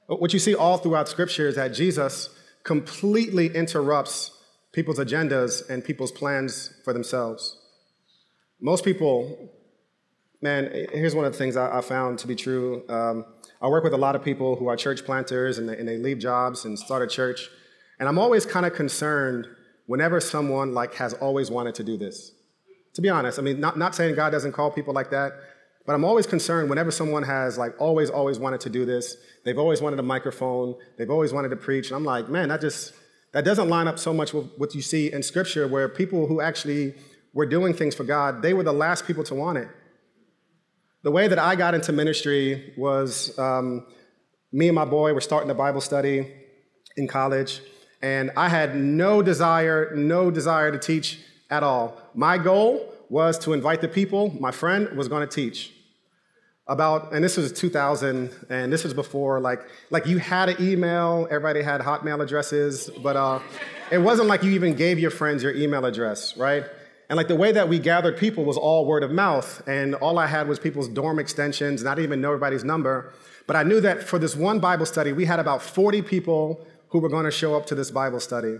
What 0.07 0.33
you 0.33 0.39
see 0.39 0.55
all 0.55 0.77
throughout 0.77 1.09
Scripture 1.09 1.47
is 1.47 1.55
that 1.55 1.69
Jesus 1.69 2.29
completely 2.63 3.47
interrupts 3.47 4.37
people's 4.71 4.99
agendas 4.99 5.67
and 5.69 5.83
people's 5.83 6.11
plans 6.11 6.73
for 6.83 6.93
themselves. 6.93 7.57
Most 8.59 8.85
people, 8.85 9.49
man, 10.41 10.69
here's 10.93 11.15
one 11.15 11.25
of 11.25 11.31
the 11.31 11.37
things 11.37 11.57
I, 11.57 11.81
found 11.81 12.19
to 12.19 12.27
be 12.27 12.35
true. 12.35 12.83
Um, 12.87 13.25
I 13.61 13.67
work 13.67 13.83
with 13.83 13.93
a 13.93 13.97
lot 13.97 14.15
of 14.15 14.23
people 14.23 14.55
who 14.55 14.67
are 14.67 14.75
church 14.75 15.05
planters 15.05 15.57
and 15.57 15.69
they, 15.69 15.77
and 15.77 15.87
they 15.87 15.97
leave 15.97 16.19
jobs 16.19 16.65
and 16.65 16.77
start 16.77 17.03
a 17.03 17.07
church. 17.07 17.49
And 17.99 18.09
I'm 18.09 18.17
always 18.17 18.45
kind 18.45 18.65
of 18.65 18.73
concerned 18.73 19.47
whenever 19.85 20.19
someone 20.19 20.73
like 20.73 20.95
has 20.95 21.13
always 21.13 21.51
wanted 21.51 21.75
to 21.75 21.83
do 21.83 21.97
this. 21.97 22.31
To 22.95 23.01
be 23.01 23.09
honest, 23.09 23.37
I 23.37 23.43
mean, 23.43 23.59
not, 23.59 23.77
not 23.77 23.93
saying 23.93 24.15
God 24.15 24.31
doesn't 24.31 24.53
call 24.53 24.71
people 24.71 24.93
like 24.93 25.11
that, 25.11 25.33
but 25.85 25.93
I'm 25.93 26.03
always 26.03 26.25
concerned 26.25 26.69
whenever 26.69 26.91
someone 26.91 27.23
has 27.23 27.57
like 27.57 27.79
always, 27.79 28.09
always 28.09 28.39
wanted 28.39 28.61
to 28.61 28.69
do 28.69 28.85
this. 28.85 29.15
They've 29.45 29.57
always 29.57 29.81
wanted 29.81 29.99
a 29.99 30.03
microphone. 30.03 30.75
They've 30.97 31.09
always 31.09 31.31
wanted 31.31 31.49
to 31.49 31.55
preach. 31.55 31.87
And 31.87 31.95
I'm 31.95 32.03
like, 32.03 32.29
man, 32.29 32.49
that 32.49 32.61
just 32.61 32.93
that 33.33 33.45
doesn't 33.45 33.69
line 33.69 33.87
up 33.87 33.97
so 33.97 34.13
much 34.13 34.33
with 34.33 34.51
what 34.57 34.75
you 34.75 34.81
see 34.81 35.11
in 35.11 35.23
Scripture, 35.23 35.67
where 35.67 35.87
people 35.87 36.27
who 36.27 36.41
actually 36.41 36.95
were 37.33 37.45
doing 37.45 37.73
things 37.73 37.95
for 37.95 38.03
God, 38.03 38.41
they 38.41 38.53
were 38.53 38.63
the 38.63 38.73
last 38.73 39.05
people 39.05 39.23
to 39.25 39.35
want 39.35 39.57
it. 39.57 39.69
The 41.03 41.11
way 41.11 41.27
that 41.27 41.39
I 41.39 41.55
got 41.55 41.73
into 41.73 41.91
ministry 41.91 42.73
was 42.77 43.37
um, 43.39 43.87
me 44.51 44.67
and 44.67 44.75
my 44.75 44.85
boy 44.85 45.13
were 45.13 45.21
starting 45.21 45.49
a 45.49 45.55
Bible 45.55 45.81
study 45.81 46.31
in 46.95 47.07
college, 47.07 47.59
and 48.03 48.29
I 48.37 48.49
had 48.49 48.75
no 48.75 49.23
desire, 49.23 49.95
no 49.95 50.29
desire 50.29 50.71
to 50.71 50.77
teach 50.77 51.19
at 51.49 51.63
all. 51.63 51.99
My 52.13 52.37
goal 52.37 52.93
was 53.09 53.39
to 53.39 53.53
invite 53.53 53.81
the 53.81 53.87
people. 53.87 54.35
My 54.39 54.51
friend 54.51 54.89
was 54.95 55.07
going 55.07 55.27
to 55.27 55.35
teach 55.35 55.73
about, 56.67 57.13
and 57.13 57.23
this 57.23 57.35
was 57.35 57.51
2000, 57.51 58.29
and 58.49 58.71
this 58.71 58.83
was 58.83 58.93
before 58.93 59.39
like 59.39 59.61
like 59.89 60.05
you 60.05 60.19
had 60.19 60.49
an 60.49 60.57
email. 60.59 61.27
Everybody 61.31 61.63
had 61.63 61.81
Hotmail 61.81 62.21
addresses, 62.21 62.91
but 63.01 63.15
uh, 63.15 63.39
it 63.91 63.97
wasn't 63.97 64.27
like 64.27 64.43
you 64.43 64.51
even 64.51 64.75
gave 64.75 64.99
your 64.99 65.11
friends 65.11 65.41
your 65.41 65.55
email 65.55 65.83
address, 65.83 66.37
right? 66.37 66.65
And 67.11 67.17
like 67.17 67.27
the 67.27 67.35
way 67.35 67.51
that 67.51 67.67
we 67.67 67.77
gathered 67.77 68.15
people 68.15 68.45
was 68.45 68.55
all 68.55 68.85
word 68.85 69.03
of 69.03 69.11
mouth, 69.11 69.61
and 69.67 69.95
all 69.95 70.17
I 70.17 70.27
had 70.27 70.47
was 70.47 70.59
people's 70.59 70.87
dorm 70.87 71.19
extensions, 71.19 71.81
and 71.81 71.89
I 71.89 71.93
didn't 71.93 72.05
even 72.05 72.21
know 72.21 72.29
everybody's 72.29 72.63
number. 72.63 73.11
But 73.47 73.57
I 73.57 73.63
knew 73.63 73.81
that 73.81 74.01
for 74.01 74.17
this 74.17 74.33
one 74.33 74.61
Bible 74.61 74.85
study, 74.85 75.11
we 75.11 75.25
had 75.25 75.37
about 75.37 75.61
40 75.61 76.03
people 76.03 76.65
who 76.87 76.99
were 76.99 77.09
going 77.09 77.25
to 77.25 77.31
show 77.31 77.53
up 77.53 77.65
to 77.65 77.75
this 77.75 77.91
Bible 77.91 78.21
study. 78.21 78.59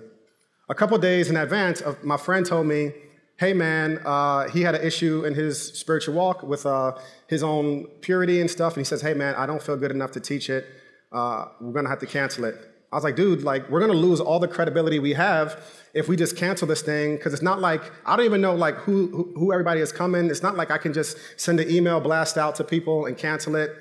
A 0.67 0.75
couple 0.75 0.97
days 0.97 1.29
in 1.29 1.37
advance, 1.37 1.81
my 2.03 2.17
friend 2.17 2.45
told 2.45 2.67
me, 2.67 2.91
hey 3.37 3.53
man, 3.53 4.01
uh, 4.03 4.49
he 4.49 4.63
had 4.63 4.75
an 4.75 4.85
issue 4.85 5.23
in 5.23 5.33
his 5.33 5.71
spiritual 5.71 6.15
walk 6.15 6.43
with 6.43 6.65
uh, 6.65 6.97
his 7.27 7.43
own 7.43 7.85
purity 8.01 8.41
and 8.41 8.51
stuff. 8.51 8.73
And 8.73 8.81
he 8.81 8.85
says, 8.85 9.01
hey 9.01 9.13
man, 9.13 9.33
I 9.35 9.45
don't 9.45 9.63
feel 9.63 9.77
good 9.77 9.91
enough 9.91 10.11
to 10.11 10.19
teach 10.19 10.49
it. 10.49 10.67
Uh, 11.09 11.45
we're 11.61 11.71
gonna 11.71 11.87
have 11.87 11.99
to 11.99 12.05
cancel 12.05 12.43
it. 12.43 12.70
I 12.91 12.95
was 12.95 13.03
like, 13.03 13.15
dude, 13.15 13.43
like 13.43 13.69
we're 13.69 13.79
gonna 13.79 13.93
lose 13.93 14.19
all 14.19 14.39
the 14.39 14.47
credibility 14.47 14.99
we 14.99 15.13
have 15.13 15.63
if 15.93 16.07
we 16.07 16.15
just 16.15 16.35
cancel 16.35 16.67
this 16.67 16.81
thing. 16.81 17.15
Because 17.15 17.33
it's 17.33 17.41
not 17.41 17.61
like 17.61 17.81
I 18.05 18.15
don't 18.15 18.25
even 18.25 18.41
know 18.41 18.55
like 18.55 18.75
who, 18.75 19.07
who 19.07 19.33
who 19.35 19.53
everybody 19.53 19.79
is 19.79 19.91
coming. 19.91 20.29
It's 20.29 20.43
not 20.43 20.57
like 20.57 20.71
I 20.71 20.77
can 20.77 20.93
just 20.93 21.17
send 21.37 21.59
an 21.59 21.69
email 21.69 21.99
blast 21.99 22.37
out 22.37 22.55
to 22.55 22.63
people 22.63 23.05
and 23.05 23.17
cancel 23.17 23.55
it. 23.55 23.71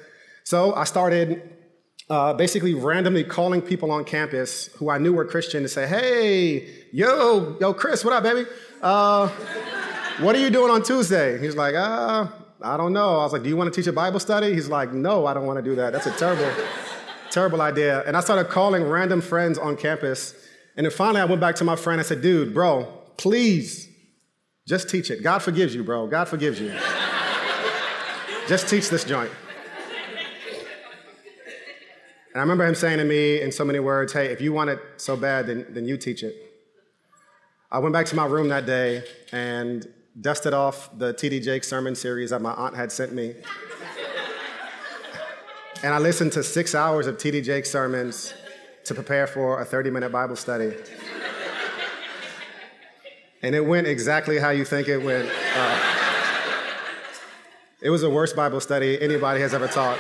So 0.45 0.75
I 0.75 0.85
started 0.85 1.43
uh, 2.11 2.35
basically 2.35 2.75
randomly 2.75 3.23
calling 3.23 3.63
people 3.63 3.91
on 3.93 4.05
campus 4.05 4.67
who 4.77 4.91
I 4.91 4.99
knew 4.99 5.13
were 5.13 5.25
Christian 5.25 5.63
to 5.63 5.69
say, 5.69 5.87
hey, 5.87 6.69
yo, 6.93 7.57
yo, 7.61 7.73
Chris, 7.73 8.05
what 8.05 8.13
up, 8.13 8.25
baby? 8.25 8.49
Uh, 8.83 9.29
what 10.19 10.35
are 10.35 10.41
you 10.41 10.51
doing 10.51 10.71
on 10.71 10.83
Tuesday? 10.83 11.39
He's 11.39 11.55
like, 11.55 11.77
uh, 11.77 12.27
I 12.63 12.77
don't 12.77 12.93
know. 12.93 13.21
I 13.21 13.23
was 13.23 13.33
like, 13.33 13.43
do 13.43 13.49
you 13.49 13.57
want 13.57 13.73
to 13.73 13.81
teach 13.81 13.87
a 13.87 13.93
Bible 13.93 14.19
study? 14.19 14.53
He's 14.53 14.69
like, 14.69 14.93
no, 14.93 15.25
I 15.27 15.35
don't 15.35 15.47
want 15.47 15.59
to 15.59 15.63
do 15.63 15.77
that. 15.77 15.93
That's 15.93 16.07
a 16.07 16.11
terrible, 16.11 16.51
terrible 17.31 17.63
idea. 17.63 18.03
And 18.07 18.17
I 18.17 18.21
started 18.21 18.51
calling 18.51 18.85
random 18.85 19.21
friends 19.21 19.59
on 19.59 19.77
campus. 19.77 20.35
And 20.77 20.85
then 20.85 20.93
finally 20.93 21.21
I 21.21 21.25
went 21.25 21.41
back 21.41 21.57
to 21.57 21.65
my 21.65 21.77
friend. 21.77 22.01
I 22.01 22.05
said, 22.05 22.23
dude, 22.23 22.55
bro, 22.55 22.85
please 23.17 23.89
just 24.67 24.89
teach 24.89 25.11
it. 25.11 25.23
God 25.23 25.41
forgives 25.41 25.75
you, 25.75 25.83
bro. 25.83 26.07
God 26.07 26.29
forgives 26.29 26.61
you. 26.61 26.73
just 28.49 28.69
teach 28.69 28.89
this 28.89 29.05
joint. 29.05 29.31
And 32.33 32.39
I 32.39 32.41
remember 32.41 32.65
him 32.65 32.77
saying 32.77 32.99
to 32.99 33.05
me 33.05 33.41
in 33.41 33.51
so 33.51 33.65
many 33.65 33.81
words, 33.81 34.13
hey, 34.13 34.27
if 34.27 34.41
you 34.41 34.53
want 34.53 34.71
it 34.71 34.79
so 34.99 35.17
bad, 35.17 35.49
then, 35.49 35.67
then 35.71 35.85
you 35.85 35.97
teach 35.97 36.23
it. 36.23 36.37
I 37.73 37.81
went 37.81 37.93
back 37.93 38.07
to 38.07 38.17
my 38.17 38.27
room 38.27 38.49
that 38.49 38.67
day 38.67 39.03
and 39.33 39.87
dusted 40.21 40.55
off 40.55 40.97
the 40.97 41.13
T.D. 41.13 41.41
Jakes 41.41 41.69
sermon 41.69 41.95
series 41.95 42.31
that 42.31 42.41
my 42.41 42.53
aunt 42.53 42.77
had 42.77 42.93
sent 42.93 43.13
me. 43.13 43.35
And 45.83 45.95
I 45.95 45.99
listened 45.99 46.33
to 46.33 46.43
six 46.43 46.75
hours 46.75 47.07
of 47.07 47.17
T.D. 47.17 47.41
Jakes 47.41 47.71
sermons 47.71 48.35
to 48.85 48.95
prepare 48.95 49.27
for 49.27 49.61
a 49.61 49.65
30 49.65 49.91
minute 49.91 50.13
Bible 50.13 50.37
study. 50.37 50.75
and 53.43 53.55
it 53.55 53.65
went 53.65 53.87
exactly 53.87 54.39
how 54.39 54.51
you 54.51 54.65
think 54.65 54.89
it 54.89 54.99
went. 54.99 55.31
Uh, 55.57 55.97
it 57.81 57.89
was 57.89 58.03
the 58.03 58.11
worst 58.11 58.37
Bible 58.37 58.61
study 58.61 59.01
anybody 59.01 59.41
has 59.41 59.55
ever 59.55 59.69
taught. 59.69 59.99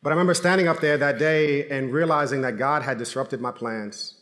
But 0.00 0.10
I 0.10 0.12
remember 0.12 0.34
standing 0.34 0.68
up 0.68 0.80
there 0.80 0.96
that 0.96 1.18
day 1.18 1.68
and 1.68 1.92
realizing 1.92 2.42
that 2.42 2.56
God 2.56 2.82
had 2.82 2.98
disrupted 2.98 3.40
my 3.40 3.50
plans 3.50 4.14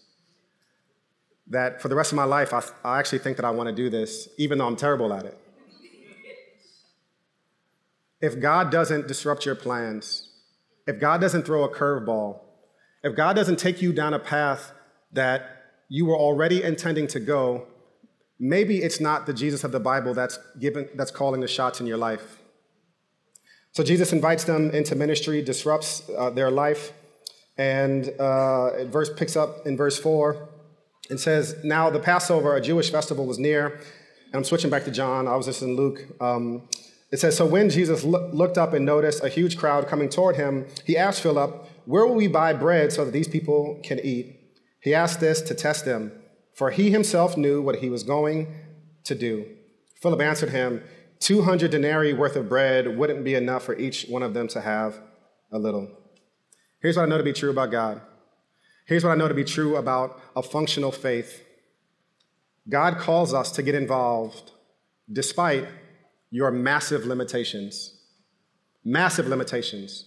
that 1.49 1.83
for 1.83 1.89
the 1.89 1.95
rest 1.95 2.13
of 2.13 2.17
my 2.17 2.25
life, 2.25 2.55
I, 2.55 2.63
I 2.83 2.99
actually 2.99 3.19
think 3.19 3.37
that 3.37 3.45
I 3.45 3.51
want 3.51 3.69
to 3.69 3.75
do 3.75 3.91
this, 3.91 4.29
even 4.39 4.57
though 4.57 4.67
I'm 4.67 4.77
terrible 4.77 5.13
at 5.13 5.27
it. 5.27 5.39
If 8.27 8.41
God 8.41 8.73
doesn't 8.73 9.07
disrupt 9.07 9.47
your 9.47 9.55
plans, 9.55 10.29
if 10.85 10.99
God 10.99 11.21
doesn't 11.21 11.45
throw 11.45 11.63
a 11.63 11.73
curveball, 11.73 12.41
if 13.05 13.15
God 13.15 13.37
doesn't 13.37 13.61
take 13.61 13.81
you 13.81 13.93
down 13.93 14.15
a 14.15 14.19
path 14.19 14.73
that 15.13 15.63
you 15.89 16.07
were 16.07 16.17
already 16.17 16.61
intending 16.61 17.07
to 17.07 17.21
go, 17.21 17.69
maybe 18.41 18.79
it's 18.79 18.99
not 18.99 19.27
the 19.27 19.33
Jesus 19.33 19.63
of 19.63 19.71
the 19.71 19.79
Bible 19.79 20.13
that's, 20.13 20.41
given, 20.59 20.89
that's 20.97 21.13
calling 21.13 21.41
the 21.41 21.47
shots 21.47 21.81
in 21.81 21.87
your 21.87 21.99
life. 21.99 22.39
So 23.71 23.85
Jesus 23.85 24.13
invites 24.13 24.43
them 24.43 24.71
into 24.71 24.97
ministry, 24.97 25.41
disrupts 25.41 26.03
uh, 26.19 26.31
their 26.31 26.51
life, 26.51 26.93
and 27.57 28.09
uh, 28.19 28.87
verse 28.87 29.09
picks 29.15 29.37
up 29.37 29.69
in 29.69 29.77
verse 29.77 30.01
4 30.01 30.49
and 31.11 31.21
says, 31.21 31.55
Now 31.63 31.91
the 31.91 32.01
Passover, 32.01 32.57
a 32.57 32.61
Jewish 32.61 32.91
festival, 32.91 33.25
was 33.25 33.39
near. 33.39 33.67
And 33.67 34.35
I'm 34.35 34.43
switching 34.43 34.71
back 34.71 34.85
to 34.87 34.91
John. 34.91 35.29
I 35.29 35.37
was 35.37 35.47
just 35.47 35.63
in 35.63 35.77
Luke. 35.77 36.01
Um, 36.21 36.69
it 37.11 37.19
says, 37.19 37.37
So 37.37 37.47
when 37.47 37.71
Jesus 37.71 38.05
lo- 38.05 38.31
looked 38.33 38.59
up 38.59 38.73
and 38.73 38.85
noticed 38.85 39.23
a 39.23 39.29
huge 39.29 39.57
crowd 39.57 39.87
coming 39.87 40.09
toward 40.09 40.37
him, 40.37 40.67
he 40.85 40.97
asked 40.97 41.23
Philip, 41.23 41.65
Where 41.85 42.07
will 42.07 42.15
we 42.15 42.29
buy 42.29 42.53
bread 42.53 42.93
so 42.93 43.05
that 43.05 43.13
these 43.13 43.29
people 43.29 43.81
can 43.83 44.01
eat? 44.01 44.41
He 44.81 44.95
asked 44.95 45.21
this 45.21 45.41
to 45.43 45.55
test 45.55 45.85
them, 45.85 46.13
for 46.55 46.71
he 46.71 46.91
himself 46.91 47.37
knew 47.37 47.61
what 47.61 47.77
he 47.77 47.91
was 47.91 48.03
going 48.03 48.55
to 49.05 49.15
do. 49.15 49.47
Philip 50.01 50.21
answered 50.21 50.51
him, 50.51 50.83
200 51.21 51.71
denarii 51.71 52.13
worth 52.13 52.37
of 52.37 52.49
bread 52.49 52.97
wouldn't 52.97 53.25
be 53.25 53.35
enough 53.35 53.65
for 53.65 53.77
each 53.77 54.07
one 54.07 54.23
of 54.23 54.35
them 54.35 54.49
to 54.49 54.61
have 54.61 55.01
a 55.51 55.59
little. 55.59 55.89
Here's 56.81 56.97
what 56.97 57.05
I 57.05 57.07
know 57.07 57.19
to 57.19 57.25
be 57.25 57.33
true 57.33 57.51
about 57.51 57.71
God 57.71 58.01
Here's 58.87 59.03
what 59.03 59.11
I 59.11 59.17
know 59.17 59.27
to 59.27 59.35
be 59.35 59.45
true 59.45 59.77
about 59.77 60.21
a 60.37 60.43
functional 60.43 60.93
faith 60.93 61.43
God 62.69 62.99
calls 62.99 63.35
us 63.35 63.51
to 63.53 63.63
get 63.63 63.75
involved 63.75 64.53
despite 65.13 65.67
your 66.31 66.51
massive 66.51 67.05
limitations. 67.07 67.93
massive 68.85 69.27
limitations. 69.27 70.05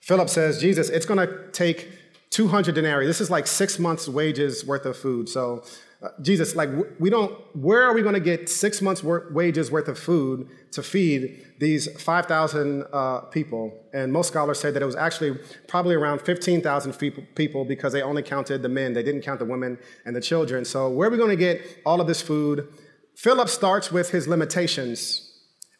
Philip 0.00 0.28
says, 0.28 0.60
Jesus, 0.60 0.88
it's 0.88 1.06
going 1.06 1.18
to 1.18 1.50
take 1.50 1.90
200 2.30 2.74
denarii. 2.74 3.06
This 3.06 3.20
is 3.20 3.30
like 3.30 3.46
six 3.48 3.78
months' 3.78 4.08
wages 4.08 4.64
worth 4.64 4.86
of 4.86 4.96
food. 4.96 5.28
So, 5.28 5.64
uh, 6.02 6.08
Jesus, 6.22 6.54
like, 6.54 6.68
we 7.00 7.08
don't, 7.10 7.32
where 7.56 7.82
are 7.82 7.94
we 7.94 8.02
going 8.02 8.14
to 8.14 8.20
get 8.20 8.48
six 8.48 8.82
months' 8.82 9.02
wor- 9.02 9.26
wages 9.32 9.70
worth 9.70 9.88
of 9.88 9.98
food 9.98 10.48
to 10.72 10.82
feed 10.82 11.42
these 11.58 11.88
5,000 12.00 12.84
uh, 12.92 13.20
people? 13.22 13.72
And 13.94 14.12
most 14.12 14.28
scholars 14.28 14.60
say 14.60 14.70
that 14.70 14.82
it 14.82 14.86
was 14.86 14.94
actually 14.94 15.38
probably 15.66 15.94
around 15.94 16.20
15,000 16.20 16.92
people 17.34 17.64
because 17.64 17.92
they 17.92 18.02
only 18.02 18.22
counted 18.22 18.62
the 18.62 18.68
men, 18.68 18.92
they 18.92 19.02
didn't 19.02 19.22
count 19.22 19.38
the 19.38 19.46
women 19.46 19.78
and 20.04 20.14
the 20.14 20.20
children. 20.20 20.64
So, 20.64 20.90
where 20.90 21.08
are 21.08 21.10
we 21.10 21.16
going 21.16 21.30
to 21.30 21.36
get 21.36 21.80
all 21.86 22.00
of 22.00 22.06
this 22.06 22.20
food? 22.20 22.68
Philip 23.16 23.48
starts 23.48 23.90
with 23.90 24.10
his 24.10 24.28
limitations, 24.28 25.25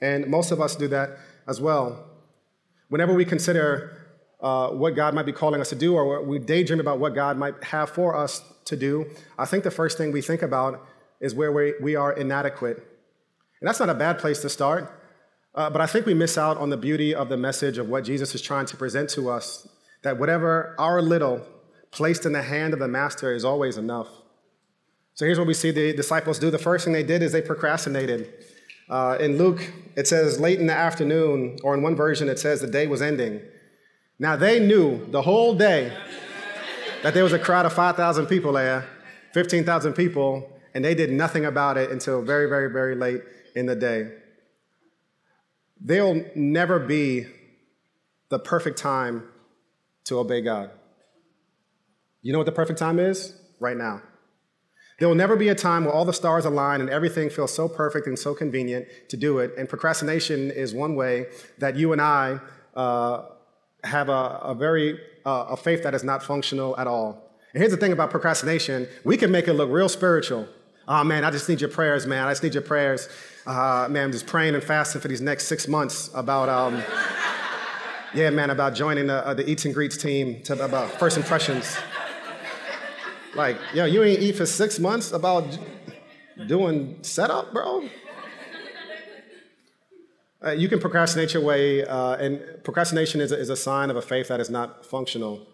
and 0.00 0.26
most 0.26 0.50
of 0.50 0.60
us 0.60 0.76
do 0.76 0.88
that 0.88 1.18
as 1.46 1.60
well. 1.60 2.04
Whenever 2.88 3.14
we 3.14 3.24
consider 3.24 4.06
uh, 4.40 4.68
what 4.68 4.94
God 4.94 5.14
might 5.14 5.26
be 5.26 5.32
calling 5.32 5.60
us 5.60 5.70
to 5.70 5.74
do, 5.74 5.94
or 5.94 6.22
we 6.22 6.38
daydream 6.38 6.80
about 6.80 6.98
what 6.98 7.14
God 7.14 7.36
might 7.36 7.62
have 7.64 7.90
for 7.90 8.16
us 8.16 8.42
to 8.66 8.76
do, 8.76 9.06
I 9.38 9.44
think 9.44 9.64
the 9.64 9.70
first 9.70 9.98
thing 9.98 10.12
we 10.12 10.22
think 10.22 10.42
about 10.42 10.86
is 11.20 11.34
where 11.34 11.52
we, 11.52 11.74
we 11.80 11.96
are 11.96 12.12
inadequate. 12.12 12.76
And 13.60 13.68
that's 13.68 13.80
not 13.80 13.88
a 13.88 13.94
bad 13.94 14.18
place 14.18 14.40
to 14.42 14.48
start, 14.48 14.92
uh, 15.54 15.70
but 15.70 15.80
I 15.80 15.86
think 15.86 16.04
we 16.04 16.14
miss 16.14 16.36
out 16.36 16.58
on 16.58 16.68
the 16.68 16.76
beauty 16.76 17.14
of 17.14 17.28
the 17.28 17.36
message 17.36 17.78
of 17.78 17.88
what 17.88 18.04
Jesus 18.04 18.34
is 18.34 18.42
trying 18.42 18.66
to 18.66 18.76
present 18.76 19.08
to 19.10 19.30
us 19.30 19.66
that 20.02 20.18
whatever 20.18 20.74
our 20.78 21.00
little 21.00 21.44
placed 21.90 22.26
in 22.26 22.32
the 22.32 22.42
hand 22.42 22.74
of 22.74 22.78
the 22.78 22.88
master 22.88 23.32
is 23.32 23.44
always 23.44 23.78
enough. 23.78 24.08
So 25.14 25.24
here's 25.24 25.38
what 25.38 25.48
we 25.48 25.54
see 25.54 25.70
the 25.70 25.94
disciples 25.94 26.38
do. 26.38 26.50
The 26.50 26.58
first 26.58 26.84
thing 26.84 26.92
they 26.92 27.02
did 27.02 27.22
is 27.22 27.32
they 27.32 27.40
procrastinated. 27.40 28.32
Uh, 28.88 29.16
in 29.18 29.36
Luke, 29.36 29.72
it 29.96 30.06
says 30.06 30.38
late 30.38 30.60
in 30.60 30.66
the 30.66 30.72
afternoon, 30.72 31.58
or 31.62 31.74
in 31.74 31.82
one 31.82 31.96
version, 31.96 32.28
it 32.28 32.38
says 32.38 32.60
the 32.60 32.66
day 32.66 32.86
was 32.86 33.02
ending. 33.02 33.40
Now 34.18 34.36
they 34.36 34.60
knew 34.60 35.04
the 35.10 35.22
whole 35.22 35.54
day 35.54 35.92
that 37.02 37.14
there 37.14 37.24
was 37.24 37.32
a 37.32 37.38
crowd 37.38 37.66
of 37.66 37.72
5,000 37.72 38.26
people 38.26 38.52
there, 38.52 38.86
15,000 39.34 39.92
people, 39.92 40.48
and 40.74 40.84
they 40.84 40.94
did 40.94 41.10
nothing 41.10 41.44
about 41.44 41.76
it 41.76 41.90
until 41.90 42.22
very, 42.22 42.48
very, 42.48 42.70
very 42.70 42.94
late 42.94 43.22
in 43.54 43.66
the 43.66 43.76
day. 43.76 44.12
There'll 45.80 46.24
never 46.34 46.78
be 46.78 47.26
the 48.28 48.38
perfect 48.38 48.78
time 48.78 49.24
to 50.04 50.18
obey 50.18 50.40
God. 50.40 50.70
You 52.22 52.32
know 52.32 52.38
what 52.38 52.46
the 52.46 52.52
perfect 52.52 52.78
time 52.78 52.98
is? 52.98 53.34
Right 53.60 53.76
now. 53.76 54.02
There 54.98 55.08
will 55.08 55.14
never 55.14 55.36
be 55.36 55.48
a 55.48 55.54
time 55.54 55.84
where 55.84 55.92
all 55.92 56.06
the 56.06 56.12
stars 56.12 56.46
align 56.46 56.80
and 56.80 56.88
everything 56.88 57.28
feels 57.28 57.52
so 57.52 57.68
perfect 57.68 58.06
and 58.06 58.18
so 58.18 58.34
convenient 58.34 58.86
to 59.08 59.16
do 59.16 59.38
it. 59.40 59.52
And 59.58 59.68
procrastination 59.68 60.50
is 60.50 60.74
one 60.74 60.94
way 60.94 61.26
that 61.58 61.76
you 61.76 61.92
and 61.92 62.00
I 62.00 62.40
uh, 62.74 63.26
have 63.84 64.08
a, 64.08 64.40
a 64.42 64.54
very 64.54 64.98
uh, 65.26 65.46
a 65.50 65.56
faith 65.56 65.82
that 65.82 65.94
is 65.94 66.04
not 66.04 66.22
functional 66.22 66.78
at 66.78 66.86
all. 66.86 67.30
And 67.52 67.60
here's 67.60 67.72
the 67.72 67.78
thing 67.78 67.92
about 67.92 68.10
procrastination: 68.10 68.88
we 69.04 69.16
can 69.16 69.30
make 69.30 69.48
it 69.48 69.54
look 69.54 69.70
real 69.70 69.88
spiritual. 69.88 70.48
Oh 70.88 71.02
man, 71.02 71.24
I 71.24 71.30
just 71.30 71.48
need 71.48 71.60
your 71.60 71.70
prayers, 71.70 72.06
man. 72.06 72.26
I 72.26 72.30
just 72.30 72.42
need 72.42 72.54
your 72.54 72.62
prayers. 72.62 73.08
Uh, 73.44 73.88
man, 73.90 74.04
I'm 74.04 74.12
just 74.12 74.26
praying 74.26 74.54
and 74.54 74.62
fasting 74.62 75.00
for 75.00 75.08
these 75.08 75.20
next 75.20 75.46
six 75.46 75.66
months 75.66 76.10
about, 76.14 76.48
um, 76.48 76.82
yeah, 78.14 78.30
man, 78.30 78.50
about 78.50 78.74
joining 78.74 79.08
the, 79.08 79.26
uh, 79.26 79.34
the 79.34 79.48
Eats 79.48 79.64
and 79.64 79.74
Greets 79.74 79.96
team 79.96 80.42
to, 80.44 80.64
about 80.64 80.90
first 80.92 81.16
impressions. 81.16 81.76
Like, 83.36 83.58
yo, 83.74 83.84
you 83.84 84.02
ain't 84.02 84.20
eat 84.20 84.36
for 84.36 84.46
six 84.46 84.78
months 84.78 85.12
about 85.12 85.58
doing 86.46 86.96
setup, 87.02 87.52
bro? 87.52 87.86
Uh, 90.42 90.52
you 90.52 90.70
can 90.70 90.80
procrastinate 90.80 91.34
your 91.34 91.42
way, 91.42 91.84
uh, 91.84 92.16
and 92.16 92.40
procrastination 92.64 93.20
is 93.20 93.32
a, 93.32 93.38
is 93.38 93.50
a 93.50 93.56
sign 93.56 93.90
of 93.90 93.96
a 93.96 94.00
faith 94.00 94.28
that 94.28 94.40
is 94.40 94.48
not 94.48 94.86
functional. 94.86 95.46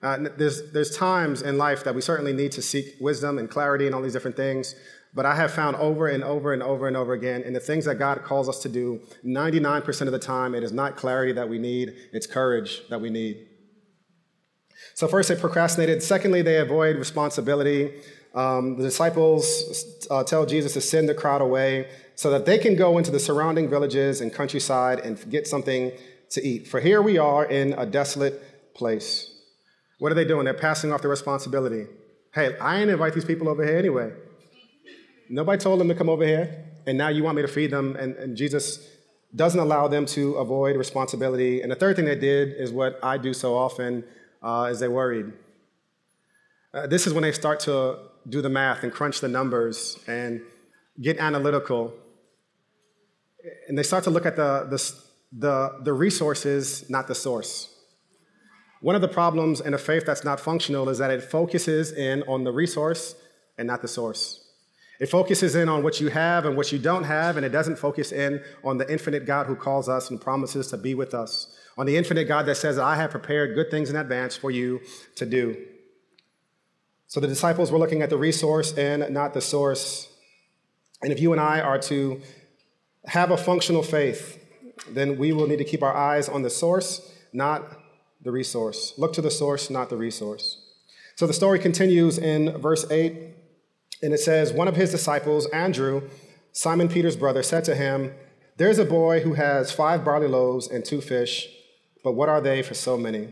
Uh, 0.00 0.28
there's, 0.36 0.70
there's 0.70 0.96
times 0.96 1.42
in 1.42 1.58
life 1.58 1.82
that 1.82 1.92
we 1.92 2.00
certainly 2.00 2.32
need 2.32 2.52
to 2.52 2.62
seek 2.62 2.94
wisdom 3.00 3.38
and 3.38 3.50
clarity 3.50 3.86
and 3.86 3.96
all 3.96 4.02
these 4.02 4.12
different 4.12 4.36
things, 4.36 4.76
but 5.12 5.26
I 5.26 5.34
have 5.34 5.50
found 5.50 5.74
over 5.76 6.06
and 6.06 6.22
over 6.22 6.52
and 6.52 6.62
over 6.62 6.86
and 6.86 6.96
over 6.96 7.14
again 7.14 7.42
in 7.42 7.52
the 7.52 7.58
things 7.58 7.84
that 7.86 7.96
God 7.96 8.22
calls 8.22 8.48
us 8.48 8.60
to 8.60 8.68
do, 8.68 9.00
99% 9.24 10.02
of 10.02 10.12
the 10.12 10.20
time, 10.20 10.54
it 10.54 10.62
is 10.62 10.70
not 10.70 10.96
clarity 10.96 11.32
that 11.32 11.48
we 11.48 11.58
need, 11.58 11.94
it's 12.12 12.28
courage 12.28 12.82
that 12.90 13.00
we 13.00 13.10
need. 13.10 13.48
So, 14.94 15.08
first, 15.08 15.28
they 15.28 15.36
procrastinated. 15.36 16.02
Secondly, 16.02 16.42
they 16.42 16.58
avoid 16.58 16.96
responsibility. 16.96 17.92
Um, 18.34 18.76
the 18.76 18.82
disciples 18.82 20.06
uh, 20.10 20.24
tell 20.24 20.46
Jesus 20.46 20.72
to 20.72 20.80
send 20.80 21.08
the 21.08 21.14
crowd 21.14 21.40
away 21.40 21.88
so 22.16 22.30
that 22.30 22.46
they 22.46 22.58
can 22.58 22.76
go 22.76 22.98
into 22.98 23.10
the 23.10 23.20
surrounding 23.20 23.68
villages 23.68 24.20
and 24.20 24.32
countryside 24.32 25.00
and 25.00 25.18
get 25.30 25.46
something 25.46 25.92
to 26.30 26.46
eat. 26.46 26.66
For 26.66 26.80
here 26.80 27.02
we 27.02 27.18
are 27.18 27.44
in 27.44 27.72
a 27.74 27.86
desolate 27.86 28.74
place. 28.74 29.30
What 29.98 30.10
are 30.12 30.14
they 30.14 30.24
doing? 30.24 30.44
They're 30.44 30.54
passing 30.54 30.92
off 30.92 31.02
the 31.02 31.08
responsibility. 31.08 31.86
Hey, 32.32 32.56
I 32.58 32.78
didn't 32.78 32.90
invite 32.90 33.14
these 33.14 33.24
people 33.24 33.48
over 33.48 33.64
here 33.64 33.78
anyway. 33.78 34.12
Nobody 35.28 35.58
told 35.58 35.80
them 35.80 35.88
to 35.88 35.94
come 35.94 36.08
over 36.08 36.26
here, 36.26 36.66
and 36.86 36.98
now 36.98 37.08
you 37.08 37.22
want 37.22 37.36
me 37.36 37.42
to 37.42 37.48
feed 37.48 37.70
them. 37.70 37.96
And, 37.96 38.14
and 38.16 38.36
Jesus 38.36 38.86
doesn't 39.34 39.58
allow 39.58 39.88
them 39.88 40.06
to 40.06 40.34
avoid 40.34 40.76
responsibility. 40.76 41.62
And 41.62 41.70
the 41.70 41.76
third 41.76 41.96
thing 41.96 42.04
they 42.04 42.18
did 42.18 42.54
is 42.56 42.72
what 42.72 42.98
I 43.02 43.18
do 43.18 43.32
so 43.32 43.56
often 43.56 44.04
uh, 44.44 44.68
is 44.70 44.78
they 44.78 44.88
worried. 44.88 45.32
Uh, 46.72 46.86
this 46.86 47.06
is 47.06 47.12
when 47.12 47.22
they 47.22 47.32
start 47.32 47.58
to 47.60 47.98
do 48.28 48.40
the 48.40 48.48
math 48.48 48.84
and 48.84 48.92
crunch 48.92 49.20
the 49.20 49.28
numbers 49.28 49.98
and 50.06 50.40
get 51.00 51.18
analytical 51.18 51.92
and 53.68 53.76
they 53.76 53.82
start 53.82 54.04
to 54.04 54.10
look 54.10 54.26
at 54.26 54.36
the, 54.36 54.66
the, 54.70 54.94
the, 55.38 55.78
the 55.82 55.92
resources, 55.92 56.88
not 56.88 57.06
the 57.06 57.14
source. 57.14 57.70
One 58.80 58.94
of 58.94 59.00
the 59.00 59.08
problems 59.08 59.60
in 59.60 59.74
a 59.74 59.78
faith 59.78 60.04
that's 60.06 60.24
not 60.24 60.40
functional 60.40 60.88
is 60.88 60.98
that 60.98 61.10
it 61.10 61.22
focuses 61.22 61.92
in 61.92 62.22
on 62.24 62.44
the 62.44 62.52
resource 62.52 63.14
and 63.56 63.66
not 63.66 63.82
the 63.82 63.88
source. 63.88 64.40
It 65.00 65.06
focuses 65.06 65.54
in 65.54 65.68
on 65.68 65.82
what 65.82 66.00
you 66.00 66.08
have 66.08 66.46
and 66.46 66.56
what 66.56 66.70
you 66.70 66.78
don't 66.78 67.04
have, 67.04 67.36
and 67.36 67.44
it 67.44 67.48
doesn't 67.48 67.76
focus 67.76 68.12
in 68.12 68.42
on 68.62 68.78
the 68.78 68.90
infinite 68.90 69.26
God 69.26 69.46
who 69.46 69.56
calls 69.56 69.88
us 69.88 70.10
and 70.10 70.20
promises 70.20 70.68
to 70.68 70.76
be 70.76 70.94
with 70.94 71.14
us, 71.14 71.56
on 71.76 71.86
the 71.86 71.96
infinite 71.96 72.24
God 72.24 72.46
that 72.46 72.56
says, 72.56 72.78
I 72.78 72.96
have 72.96 73.10
prepared 73.10 73.54
good 73.54 73.70
things 73.70 73.90
in 73.90 73.96
advance 73.96 74.36
for 74.36 74.50
you 74.50 74.80
to 75.16 75.26
do. 75.26 75.56
So 77.06 77.20
the 77.20 77.28
disciples 77.28 77.70
were 77.70 77.78
looking 77.78 78.02
at 78.02 78.10
the 78.10 78.16
resource 78.16 78.76
and 78.76 79.12
not 79.12 79.34
the 79.34 79.40
source. 79.40 80.08
And 81.02 81.12
if 81.12 81.20
you 81.20 81.32
and 81.32 81.40
I 81.40 81.60
are 81.60 81.78
to 81.78 82.20
have 83.06 83.30
a 83.30 83.36
functional 83.36 83.82
faith, 83.82 84.40
then 84.90 85.18
we 85.18 85.32
will 85.32 85.46
need 85.46 85.58
to 85.58 85.64
keep 85.64 85.82
our 85.82 85.94
eyes 85.94 86.28
on 86.28 86.42
the 86.42 86.50
source, 86.50 87.12
not 87.32 87.64
the 88.22 88.32
resource. 88.32 88.94
Look 88.96 89.12
to 89.14 89.22
the 89.22 89.30
source, 89.30 89.70
not 89.70 89.90
the 89.90 89.96
resource. 89.96 90.60
So 91.16 91.26
the 91.26 91.32
story 91.32 91.58
continues 91.58 92.18
in 92.18 92.58
verse 92.58 92.90
8, 92.90 93.12
and 94.02 94.12
it 94.12 94.18
says 94.18 94.52
One 94.52 94.66
of 94.66 94.76
his 94.76 94.90
disciples, 94.90 95.46
Andrew, 95.46 96.08
Simon 96.52 96.88
Peter's 96.88 97.16
brother, 97.16 97.42
said 97.42 97.64
to 97.64 97.74
him, 97.74 98.12
There's 98.56 98.78
a 98.78 98.84
boy 98.84 99.20
who 99.20 99.34
has 99.34 99.70
five 99.70 100.04
barley 100.04 100.26
loaves 100.26 100.66
and 100.66 100.84
two 100.84 101.00
fish, 101.00 101.48
but 102.04 102.12
what 102.12 102.28
are 102.28 102.40
they 102.40 102.62
for 102.62 102.74
so 102.74 102.96
many? 102.96 103.28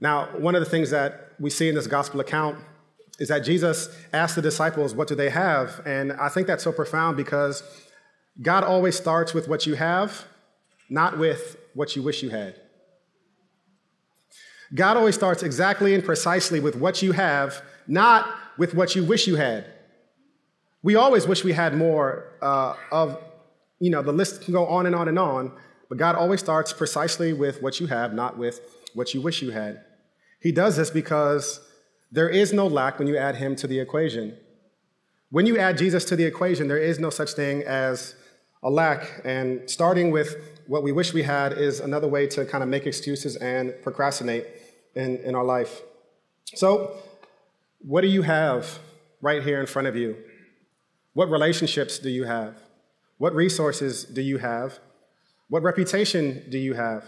Now, 0.00 0.26
one 0.38 0.54
of 0.54 0.60
the 0.60 0.70
things 0.70 0.90
that 0.90 1.32
we 1.40 1.50
see 1.50 1.68
in 1.68 1.74
this 1.74 1.86
gospel 1.86 2.20
account 2.20 2.58
is 3.18 3.28
that 3.28 3.40
Jesus 3.40 3.88
asked 4.12 4.36
the 4.36 4.42
disciples, 4.42 4.94
What 4.94 5.08
do 5.08 5.14
they 5.14 5.30
have? 5.30 5.80
And 5.86 6.12
I 6.12 6.28
think 6.28 6.46
that's 6.46 6.62
so 6.62 6.70
profound 6.70 7.16
because 7.16 7.62
God 8.42 8.62
always 8.62 8.94
starts 8.94 9.32
with 9.32 9.48
what 9.48 9.66
you 9.66 9.74
have, 9.74 10.26
not 10.90 11.18
with 11.18 11.56
what 11.72 11.96
you 11.96 12.02
wish 12.02 12.22
you 12.22 12.28
had. 12.28 12.60
God 14.74 14.98
always 14.98 15.14
starts 15.14 15.42
exactly 15.42 15.94
and 15.94 16.04
precisely 16.04 16.60
with 16.60 16.76
what 16.76 17.00
you 17.00 17.12
have, 17.12 17.62
not 17.86 18.28
with 18.58 18.74
what 18.74 18.94
you 18.94 19.04
wish 19.04 19.26
you 19.26 19.36
had. 19.36 19.64
We 20.82 20.96
always 20.96 21.26
wish 21.26 21.44
we 21.44 21.52
had 21.52 21.74
more 21.74 22.32
uh, 22.42 22.74
of, 22.92 23.18
you 23.80 23.90
know, 23.90 24.02
the 24.02 24.12
list 24.12 24.42
can 24.42 24.52
go 24.52 24.66
on 24.66 24.84
and 24.84 24.94
on 24.94 25.08
and 25.08 25.18
on, 25.18 25.52
but 25.88 25.98
God 25.98 26.14
always 26.14 26.40
starts 26.40 26.72
precisely 26.72 27.32
with 27.32 27.62
what 27.62 27.80
you 27.80 27.86
have, 27.86 28.12
not 28.12 28.36
with 28.36 28.60
what 28.94 29.14
you 29.14 29.20
wish 29.20 29.42
you 29.42 29.50
had. 29.50 29.84
He 30.40 30.52
does 30.52 30.76
this 30.76 30.90
because 30.90 31.60
there 32.10 32.28
is 32.28 32.52
no 32.52 32.66
lack 32.66 32.98
when 32.98 33.08
you 33.08 33.16
add 33.16 33.36
Him 33.36 33.56
to 33.56 33.66
the 33.66 33.78
equation. 33.78 34.36
When 35.30 35.46
you 35.46 35.58
add 35.58 35.78
Jesus 35.78 36.04
to 36.06 36.16
the 36.16 36.24
equation, 36.24 36.68
there 36.68 36.78
is 36.78 36.98
no 36.98 37.10
such 37.10 37.32
thing 37.32 37.62
as 37.64 38.14
a 38.62 38.70
lack. 38.70 39.20
And 39.24 39.68
starting 39.68 40.10
with 40.10 40.62
what 40.66 40.82
we 40.82 40.92
wish 40.92 41.12
we 41.12 41.22
had 41.22 41.52
is 41.52 41.80
another 41.80 42.08
way 42.08 42.26
to 42.28 42.44
kind 42.44 42.62
of 42.62 42.68
make 42.68 42.86
excuses 42.86 43.36
and 43.36 43.74
procrastinate 43.82 44.46
in, 44.94 45.18
in 45.18 45.34
our 45.34 45.44
life. 45.44 45.82
So, 46.54 46.96
what 47.80 48.00
do 48.00 48.08
you 48.08 48.22
have 48.22 48.78
right 49.20 49.42
here 49.42 49.60
in 49.60 49.66
front 49.66 49.88
of 49.88 49.96
you? 49.96 50.16
What 51.12 51.30
relationships 51.30 51.98
do 51.98 52.10
you 52.10 52.24
have? 52.24 52.56
What 53.18 53.34
resources 53.34 54.04
do 54.04 54.20
you 54.20 54.38
have? 54.38 54.78
What 55.48 55.62
reputation 55.62 56.44
do 56.50 56.58
you 56.58 56.74
have? 56.74 57.04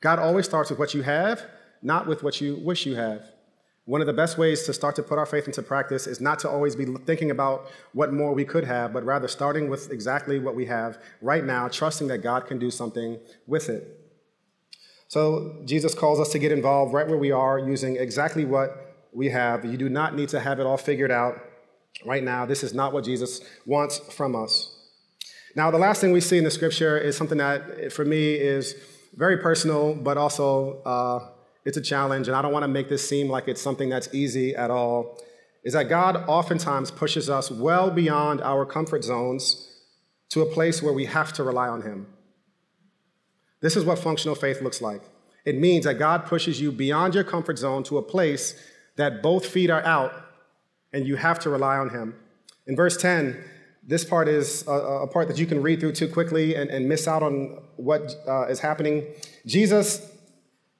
God 0.00 0.18
always 0.18 0.44
starts 0.44 0.70
with 0.70 0.78
what 0.78 0.94
you 0.94 1.02
have, 1.02 1.42
not 1.82 2.06
with 2.06 2.22
what 2.22 2.40
you 2.40 2.56
wish 2.56 2.84
you 2.84 2.96
have. 2.96 3.22
One 3.84 4.00
of 4.00 4.08
the 4.08 4.12
best 4.12 4.36
ways 4.36 4.64
to 4.64 4.72
start 4.72 4.96
to 4.96 5.02
put 5.04 5.16
our 5.16 5.26
faith 5.26 5.46
into 5.46 5.62
practice 5.62 6.08
is 6.08 6.20
not 6.20 6.40
to 6.40 6.50
always 6.50 6.74
be 6.74 6.86
thinking 7.06 7.30
about 7.30 7.68
what 7.92 8.12
more 8.12 8.34
we 8.34 8.44
could 8.44 8.64
have, 8.64 8.92
but 8.92 9.04
rather 9.04 9.28
starting 9.28 9.70
with 9.70 9.92
exactly 9.92 10.40
what 10.40 10.56
we 10.56 10.66
have 10.66 10.98
right 11.22 11.44
now, 11.44 11.68
trusting 11.68 12.08
that 12.08 12.18
God 12.18 12.46
can 12.46 12.58
do 12.58 12.72
something 12.72 13.20
with 13.46 13.68
it. 13.68 14.00
So 15.06 15.62
Jesus 15.64 15.94
calls 15.94 16.18
us 16.18 16.30
to 16.30 16.40
get 16.40 16.50
involved 16.50 16.92
right 16.92 17.06
where 17.06 17.16
we 17.16 17.30
are, 17.30 17.60
using 17.60 17.96
exactly 17.96 18.44
what 18.44 19.08
we 19.12 19.28
have. 19.28 19.64
You 19.64 19.76
do 19.76 19.88
not 19.88 20.16
need 20.16 20.30
to 20.30 20.40
have 20.40 20.58
it 20.58 20.66
all 20.66 20.76
figured 20.76 21.12
out 21.12 21.38
right 22.04 22.24
now. 22.24 22.44
This 22.44 22.64
is 22.64 22.74
not 22.74 22.92
what 22.92 23.04
Jesus 23.04 23.40
wants 23.64 23.98
from 24.12 24.34
us. 24.34 24.75
Now, 25.56 25.70
the 25.70 25.78
last 25.78 26.02
thing 26.02 26.12
we 26.12 26.20
see 26.20 26.36
in 26.36 26.44
the 26.44 26.50
scripture 26.50 26.98
is 26.98 27.16
something 27.16 27.38
that, 27.38 27.90
for 27.90 28.04
me, 28.04 28.34
is 28.34 28.74
very 29.14 29.38
personal, 29.38 29.94
but 29.94 30.18
also 30.18 30.82
uh, 30.82 31.30
it's 31.64 31.78
a 31.78 31.80
challenge, 31.80 32.28
and 32.28 32.36
I 32.36 32.42
don't 32.42 32.52
want 32.52 32.64
to 32.64 32.68
make 32.68 32.90
this 32.90 33.08
seem 33.08 33.30
like 33.30 33.48
it's 33.48 33.62
something 33.62 33.88
that's 33.88 34.12
easy 34.12 34.54
at 34.54 34.70
all, 34.70 35.18
is 35.64 35.72
that 35.72 35.84
God 35.84 36.16
oftentimes 36.28 36.90
pushes 36.90 37.30
us 37.30 37.50
well 37.50 37.90
beyond 37.90 38.42
our 38.42 38.66
comfort 38.66 39.02
zones 39.02 39.66
to 40.28 40.42
a 40.42 40.46
place 40.46 40.82
where 40.82 40.92
we 40.92 41.06
have 41.06 41.32
to 41.32 41.42
rely 41.42 41.68
on 41.68 41.80
Him. 41.80 42.06
This 43.62 43.76
is 43.76 43.84
what 43.86 43.98
functional 43.98 44.34
faith 44.34 44.60
looks 44.60 44.82
like. 44.82 45.00
It 45.46 45.56
means 45.56 45.86
that 45.86 45.94
God 45.94 46.26
pushes 46.26 46.60
you 46.60 46.70
beyond 46.70 47.14
your 47.14 47.24
comfort 47.24 47.56
zone 47.56 47.82
to 47.84 47.96
a 47.96 48.02
place 48.02 48.62
that 48.96 49.22
both 49.22 49.46
feet 49.46 49.70
are 49.70 49.82
out 49.84 50.12
and 50.92 51.06
you 51.06 51.16
have 51.16 51.38
to 51.40 51.50
rely 51.50 51.78
on 51.78 51.88
Him. 51.88 52.14
In 52.66 52.76
verse 52.76 52.98
10, 52.98 53.42
this 53.86 54.04
part 54.04 54.28
is 54.28 54.66
a, 54.66 54.72
a 54.72 55.06
part 55.06 55.28
that 55.28 55.38
you 55.38 55.46
can 55.46 55.62
read 55.62 55.78
through 55.78 55.92
too 55.92 56.08
quickly 56.08 56.56
and, 56.56 56.68
and 56.70 56.88
miss 56.88 57.06
out 57.06 57.22
on 57.22 57.62
what 57.76 58.14
uh, 58.26 58.46
is 58.46 58.58
happening. 58.58 59.06
Jesus 59.46 60.10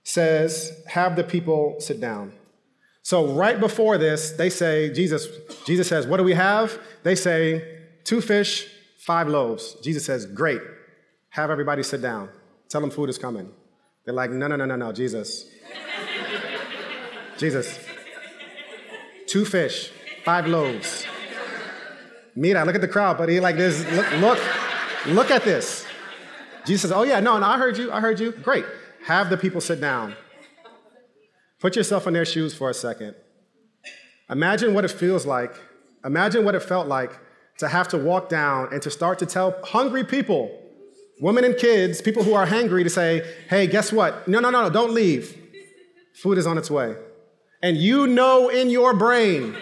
says, 0.03 0.73
Have 0.89 1.15
the 1.15 1.23
people 1.23 1.77
sit 1.79 2.01
down. 2.01 2.33
So, 3.03 3.33
right 3.33 3.61
before 3.61 3.99
this, 3.99 4.33
they 4.33 4.51
say, 4.51 4.93
Jesus, 4.93 5.29
Jesus 5.65 5.89
says, 5.89 6.07
What 6.07 6.17
do 6.17 6.25
we 6.25 6.35
have? 6.35 6.79
They 7.05 7.15
say, 7.15 7.77
Two 8.03 8.21
fish, 8.21 8.69
five 8.99 9.29
loaves. 9.29 9.77
Jesus 9.83 10.05
says, 10.05 10.27
Great. 10.27 10.61
Have 11.31 11.51
everybody 11.51 11.85
sit 11.85 12.03
down. 12.03 12.29
Tell 12.69 12.81
them 12.81 12.91
food 12.91 13.09
is 13.09 13.19
coming. 13.19 13.51
They're 14.05 14.15
like, 14.15 14.33
No, 14.33 14.49
no, 14.49 14.57
no, 14.57 14.65
no, 14.65 14.75
no, 14.75 14.93
Jesus. 14.93 15.49
Jesus. 17.39 17.79
Two 19.29 19.45
fish, 19.45 19.93
five 20.25 20.47
loaves. 20.47 21.07
Mira, 22.37 22.65
look 22.65 22.75
at 22.75 22.83
the 22.83 22.89
crowd, 22.89 23.17
buddy. 23.17 23.41
Like 23.41 23.57
this, 23.57 23.85
look, 23.93 24.13
look, 24.19 24.39
look 25.07 25.31
at 25.31 25.43
this. 25.43 25.87
Jesus 26.67 26.83
says, 26.83 26.93
Oh, 26.93 27.03
yeah, 27.03 27.19
no, 27.21 27.39
no, 27.39 27.47
I 27.47 27.59
heard 27.59 27.79
you, 27.79 27.91
I 27.91 28.01
heard 28.01 28.21
you. 28.21 28.33
Great. 28.33 28.67
Have 29.07 29.31
the 29.31 29.37
people 29.37 29.61
sit 29.61 29.81
down. 29.81 30.15
Put 31.61 31.77
yourself 31.77 32.07
in 32.07 32.13
their 32.13 32.27
shoes 32.27 32.55
for 32.55 32.69
a 32.69 32.75
second. 32.75 33.15
Imagine 34.29 34.75
what 34.75 34.85
it 34.85 34.91
feels 34.91 35.25
like. 35.25 35.55
Imagine 36.05 36.45
what 36.45 36.55
it 36.55 36.63
felt 36.63 36.89
like 36.89 37.19
to 37.59 37.69
have 37.69 37.89
to 37.89 37.99
walk 37.99 38.29
down 38.29 38.69
and 38.73 38.83
to 38.83 38.91
start 38.91 39.19
to 39.21 39.27
tell 39.27 39.59
hungry 39.65 40.05
people, 40.05 40.61
women 41.21 41.45
and 41.45 41.57
kids, 41.57 42.03
people 42.03 42.23
who 42.23 42.35
are 42.35 42.45
hungry, 42.45 42.85
to 42.85 42.91
say, 42.91 43.27
hey, 43.49 43.67
guess 43.67 43.93
what? 43.93 44.29
No, 44.29 44.41
no, 44.41 44.51
no, 44.51 44.65
no, 44.65 44.71
don't 44.71 44.93
leave. 44.93 45.35
Food 46.15 46.37
is 46.37 46.47
on 46.47 46.59
its 46.59 46.71
way. 46.71 46.97
And 47.63 47.77
you 47.77 48.07
know 48.07 48.49
in 48.49 48.69
your 48.69 48.93
brain 48.93 49.57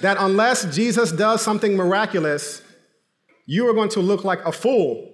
that 0.00 0.16
unless 0.20 0.64
Jesus 0.74 1.12
does 1.12 1.42
something 1.42 1.76
miraculous, 1.76 2.62
you 3.46 3.68
are 3.68 3.74
going 3.74 3.90
to 3.90 4.00
look 4.00 4.24
like 4.24 4.44
a 4.44 4.52
fool. 4.52 5.12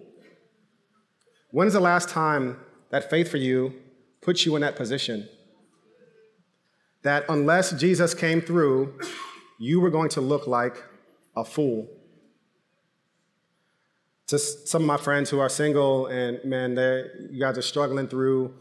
When 1.51 1.67
is 1.67 1.75
the 1.75 1.81
last 1.81 2.09
time 2.09 2.59
that 2.91 3.11
faith 3.11 3.29
for 3.29 3.39
you 3.39 3.75
puts 4.25 4.47
you 4.47 4.57
in 4.57 4.63
that 4.63 4.75
position. 4.75 5.29
That 7.03 7.25
unless 7.29 7.73
Jesus 7.73 8.15
came 8.15 8.41
through, 8.41 8.99
you 9.59 9.81
were 9.81 9.91
going 9.91 10.09
to 10.11 10.21
look 10.21 10.47
like 10.47 10.83
a 11.37 11.45
fool. 11.45 11.89
To 14.29 14.39
some 14.39 14.83
of 14.83 14.87
my 14.89 14.97
friends 14.97 15.29
who 15.29 15.39
are 15.39 15.51
single 15.51 16.07
and 16.07 16.43
man, 16.45 16.77
you 17.31 17.39
guys 17.39 17.59
are 17.59 17.63
struggling 17.63 18.09
through 18.09 18.55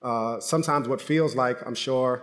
uh, 0.00 0.40
sometimes 0.40 0.88
what 0.88 1.00
feels 1.00 1.36
like, 1.36 1.64
I'm 1.66 1.74
sure, 1.74 2.22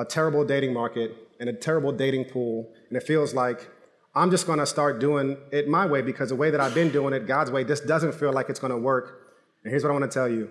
a 0.00 0.04
terrible 0.04 0.44
dating 0.44 0.72
market 0.72 1.16
and 1.38 1.48
a 1.48 1.52
terrible 1.52 1.92
dating 1.92 2.24
pool. 2.26 2.72
And 2.88 2.96
it 2.96 3.02
feels 3.02 3.34
like 3.34 3.68
I'm 4.14 4.30
just 4.30 4.46
to 4.58 4.66
start 4.66 4.98
doing 4.98 5.36
it 5.52 5.68
my 5.68 5.86
way 5.86 6.02
because 6.02 6.30
the 6.30 6.36
way 6.36 6.50
that 6.50 6.60
I've 6.60 6.74
been 6.74 6.90
doing 6.90 7.12
it, 7.12 7.26
God's 7.26 7.50
way, 7.50 7.64
this 7.64 7.80
doesn't 7.80 8.14
feel 8.14 8.32
like 8.32 8.48
it's 8.48 8.60
to 8.72 8.78
work. 8.78 9.28
And 9.62 9.70
here's 9.70 9.82
what 9.82 9.90
I 9.90 9.92
want 9.92 10.10
to 10.10 10.14
tell 10.14 10.28
you 10.28 10.48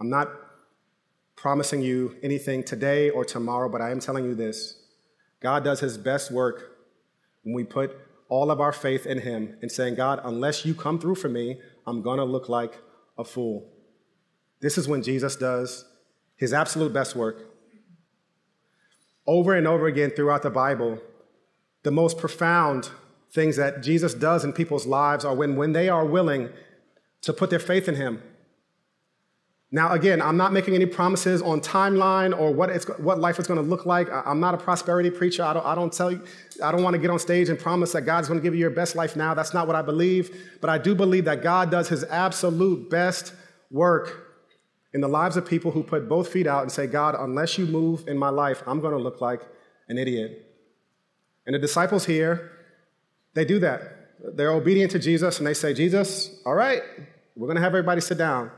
I'm 0.00 0.08
not 0.08 0.28
promising 1.36 1.82
you 1.82 2.16
anything 2.22 2.62
today 2.62 3.10
or 3.10 3.24
tomorrow, 3.24 3.68
but 3.68 3.80
I 3.80 3.90
am 3.90 4.00
telling 4.00 4.24
you 4.24 4.34
this 4.34 4.78
God 5.40 5.64
does 5.64 5.80
his 5.80 5.98
best 5.98 6.30
work 6.30 6.76
when 7.42 7.54
we 7.54 7.64
put 7.64 7.98
all 8.28 8.50
of 8.50 8.60
our 8.60 8.72
faith 8.72 9.04
in 9.06 9.18
him 9.18 9.56
and 9.60 9.70
saying, 9.70 9.96
God, 9.96 10.20
unless 10.24 10.64
you 10.64 10.74
come 10.74 10.98
through 10.98 11.16
for 11.16 11.28
me, 11.28 11.60
I'm 11.86 12.00
to 12.18 12.24
look 12.24 12.48
like 12.48 12.78
a 13.18 13.24
fool. 13.24 13.68
This 14.60 14.78
is 14.78 14.88
when 14.88 15.02
Jesus 15.02 15.36
does 15.36 15.84
his 16.36 16.52
absolute 16.52 16.92
best 16.92 17.14
work. 17.14 17.51
Over 19.26 19.54
and 19.54 19.66
over 19.66 19.86
again 19.86 20.10
throughout 20.10 20.42
the 20.42 20.50
Bible, 20.50 20.98
the 21.82 21.90
most 21.90 22.18
profound 22.18 22.90
things 23.30 23.56
that 23.56 23.82
Jesus 23.82 24.14
does 24.14 24.44
in 24.44 24.52
people's 24.52 24.86
lives 24.86 25.24
are 25.24 25.34
when, 25.34 25.56
when 25.56 25.72
they 25.72 25.88
are 25.88 26.04
willing 26.04 26.50
to 27.22 27.32
put 27.32 27.50
their 27.50 27.58
faith 27.58 27.88
in 27.88 27.94
him 27.94 28.22
now, 29.74 29.92
again, 29.92 30.20
I'm 30.20 30.36
not 30.36 30.52
making 30.52 30.74
any 30.74 30.84
promises 30.84 31.40
on 31.40 31.62
timeline 31.62 32.38
or 32.38 32.52
what, 32.52 32.68
it's, 32.68 32.84
what 32.98 33.18
life 33.18 33.38
is 33.38 33.46
going 33.46 33.58
to 33.58 33.66
look 33.66 33.86
like. 33.86 34.06
I'm 34.12 34.38
not 34.38 34.52
a 34.52 34.58
prosperity 34.58 35.08
preacher. 35.08 35.42
I 35.42 35.54
don't, 35.54 35.64
I 35.64 35.74
don't 35.74 35.90
tell 35.90 36.12
you, 36.12 36.22
I 36.62 36.70
don't 36.70 36.82
want 36.82 36.92
to 36.92 36.98
get 36.98 37.08
on 37.08 37.18
stage 37.18 37.48
and 37.48 37.58
promise 37.58 37.92
that 37.92 38.02
God's 38.02 38.28
going 38.28 38.38
to 38.38 38.44
give 38.44 38.52
you 38.52 38.60
your 38.60 38.70
best 38.70 38.94
life 38.96 39.16
now. 39.16 39.32
That's 39.32 39.54
not 39.54 39.66
what 39.66 39.74
I 39.74 39.80
believe. 39.80 40.58
But 40.60 40.68
I 40.68 40.76
do 40.76 40.94
believe 40.94 41.24
that 41.24 41.42
God 41.42 41.70
does 41.70 41.88
his 41.88 42.04
absolute 42.04 42.90
best 42.90 43.32
work 43.70 44.31
in 44.94 45.00
the 45.00 45.08
lives 45.08 45.36
of 45.36 45.46
people 45.46 45.70
who 45.70 45.82
put 45.82 46.08
both 46.08 46.28
feet 46.28 46.46
out 46.46 46.62
and 46.62 46.70
say, 46.70 46.86
God, 46.86 47.14
unless 47.18 47.56
you 47.56 47.66
move 47.66 48.06
in 48.06 48.18
my 48.18 48.28
life, 48.28 48.62
I'm 48.66 48.80
going 48.80 48.92
to 48.92 49.02
look 49.02 49.20
like 49.20 49.40
an 49.88 49.98
idiot. 49.98 50.46
And 51.46 51.54
the 51.54 51.58
disciples 51.58 52.04
here, 52.04 52.52
they 53.34 53.44
do 53.44 53.58
that. 53.60 53.80
They're 54.36 54.52
obedient 54.52 54.92
to 54.92 54.98
Jesus 54.98 55.38
and 55.38 55.46
they 55.46 55.54
say, 55.54 55.74
Jesus, 55.74 56.40
all 56.44 56.54
right, 56.54 56.82
we're 57.34 57.46
going 57.46 57.56
to 57.56 57.62
have 57.62 57.72
everybody 57.72 58.00
sit 58.00 58.18
down. 58.18 58.50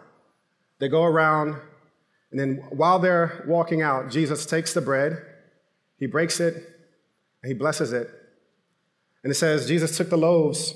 They 0.81 0.89
go 0.89 1.05
around, 1.05 1.57
and 2.31 2.41
then 2.41 2.57
while 2.71 2.99
they're 2.99 3.45
walking 3.47 3.81
out, 3.81 4.11
Jesus 4.11 4.45
takes 4.45 4.75
the 4.75 4.81
bread, 4.81 5.25
he 5.99 6.07
breaks 6.07 6.41
it, 6.41 6.55
and 6.55 7.49
he 7.49 7.55
blesses 7.55 7.93
it. 7.93 8.11
And 9.23 9.31
it 9.31 9.37
says, 9.37 9.69
Jesus 9.69 9.97
took 9.97 10.11
the 10.11 10.19
loaves, 10.19 10.75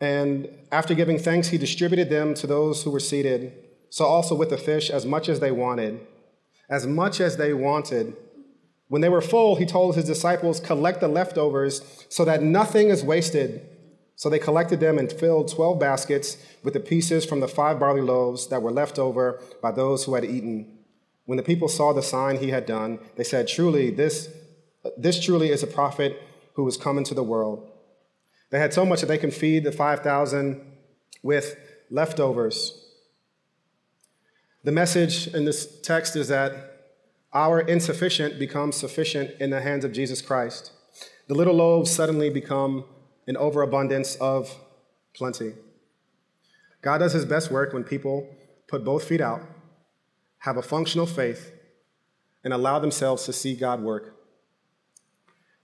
and 0.00 0.48
after 0.70 0.94
giving 0.94 1.18
thanks, 1.18 1.48
he 1.48 1.58
distributed 1.58 2.10
them 2.10 2.34
to 2.34 2.46
those 2.46 2.84
who 2.84 2.90
were 2.90 3.00
seated. 3.00 3.52
So 3.92 4.06
also 4.06 4.34
with 4.34 4.48
the 4.48 4.56
fish, 4.56 4.88
as 4.88 5.04
much 5.04 5.28
as 5.28 5.40
they 5.40 5.50
wanted. 5.50 6.00
As 6.70 6.86
much 6.86 7.20
as 7.20 7.36
they 7.36 7.52
wanted. 7.52 8.16
When 8.88 9.02
they 9.02 9.10
were 9.10 9.20
full, 9.20 9.56
he 9.56 9.66
told 9.66 9.96
his 9.96 10.06
disciples, 10.06 10.60
Collect 10.60 11.00
the 11.00 11.08
leftovers 11.08 12.06
so 12.08 12.24
that 12.24 12.42
nothing 12.42 12.88
is 12.88 13.04
wasted. 13.04 13.68
So 14.16 14.30
they 14.30 14.38
collected 14.38 14.80
them 14.80 14.98
and 14.98 15.12
filled 15.12 15.52
12 15.52 15.78
baskets 15.78 16.38
with 16.64 16.72
the 16.72 16.80
pieces 16.80 17.26
from 17.26 17.40
the 17.40 17.48
five 17.48 17.78
barley 17.78 18.00
loaves 18.00 18.46
that 18.46 18.62
were 18.62 18.70
left 18.70 18.98
over 18.98 19.42
by 19.60 19.72
those 19.72 20.04
who 20.04 20.14
had 20.14 20.24
eaten. 20.24 20.78
When 21.26 21.36
the 21.36 21.42
people 21.42 21.68
saw 21.68 21.92
the 21.92 22.02
sign 22.02 22.38
he 22.38 22.48
had 22.48 22.64
done, 22.64 22.98
they 23.16 23.24
said, 23.24 23.46
Truly, 23.46 23.90
this, 23.90 24.30
this 24.96 25.22
truly 25.22 25.50
is 25.50 25.62
a 25.62 25.66
prophet 25.66 26.18
who 26.54 26.66
is 26.66 26.78
come 26.78 26.96
into 26.96 27.12
the 27.12 27.22
world. 27.22 27.70
They 28.50 28.58
had 28.58 28.72
so 28.72 28.86
much 28.86 29.00
that 29.00 29.06
they 29.08 29.18
can 29.18 29.30
feed 29.30 29.64
the 29.64 29.72
5,000 29.72 30.62
with 31.22 31.58
leftovers. 31.90 32.81
The 34.64 34.72
message 34.72 35.26
in 35.34 35.44
this 35.44 35.80
text 35.80 36.14
is 36.14 36.28
that 36.28 36.54
our 37.32 37.60
insufficient 37.60 38.38
becomes 38.38 38.76
sufficient 38.76 39.32
in 39.40 39.50
the 39.50 39.60
hands 39.60 39.84
of 39.84 39.92
Jesus 39.92 40.22
Christ. 40.22 40.70
The 41.26 41.34
little 41.34 41.54
loaves 41.54 41.90
suddenly 41.90 42.30
become 42.30 42.84
an 43.26 43.36
overabundance 43.36 44.16
of 44.16 44.54
plenty. 45.14 45.54
God 46.80 46.98
does 46.98 47.12
his 47.12 47.24
best 47.24 47.50
work 47.50 47.72
when 47.72 47.84
people 47.84 48.28
put 48.68 48.84
both 48.84 49.04
feet 49.04 49.20
out, 49.20 49.40
have 50.38 50.56
a 50.56 50.62
functional 50.62 51.06
faith, 51.06 51.52
and 52.44 52.52
allow 52.52 52.78
themselves 52.78 53.24
to 53.26 53.32
see 53.32 53.54
God 53.54 53.82
work. 53.82 54.16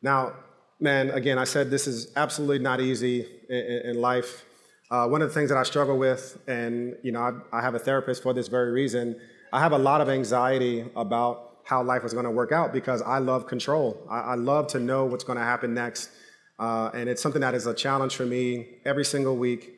Now, 0.02 0.34
man, 0.80 1.10
again, 1.10 1.38
I 1.38 1.44
said 1.44 1.70
this 1.70 1.86
is 1.86 2.12
absolutely 2.16 2.60
not 2.60 2.80
easy 2.80 3.26
in, 3.48 4.00
life. 4.00 4.44
Uh, 4.90 5.06
one 5.06 5.20
of 5.20 5.28
the 5.28 5.34
things 5.34 5.50
that 5.50 5.58
I 5.58 5.64
struggle 5.64 5.98
with, 5.98 6.38
and 6.46 6.96
you 7.02 7.12
know, 7.12 7.20
I, 7.20 7.58
I 7.58 7.60
have 7.60 7.74
a 7.74 7.78
therapist 7.78 8.22
for 8.22 8.32
this 8.32 8.48
very 8.48 8.70
reason. 8.70 9.16
I 9.52 9.60
have 9.60 9.72
a 9.72 9.78
lot 9.78 10.00
of 10.00 10.08
anxiety 10.08 10.90
about 10.96 11.58
how 11.64 11.82
life 11.82 12.04
is 12.04 12.14
going 12.14 12.24
to 12.24 12.30
work 12.30 12.52
out 12.52 12.72
because 12.72 13.02
I 13.02 13.18
love 13.18 13.46
control. 13.46 14.06
I, 14.08 14.20
I 14.20 14.34
love 14.34 14.68
to 14.68 14.80
know 14.80 15.04
what's 15.04 15.24
going 15.24 15.38
to 15.38 15.44
happen 15.44 15.74
next. 15.74 16.10
Uh, 16.58 16.90
and 16.94 17.08
it's 17.08 17.22
something 17.22 17.42
that 17.42 17.54
is 17.54 17.66
a 17.66 17.74
challenge 17.74 18.16
for 18.16 18.24
me 18.24 18.66
every 18.86 19.04
single 19.04 19.36
week. 19.36 19.74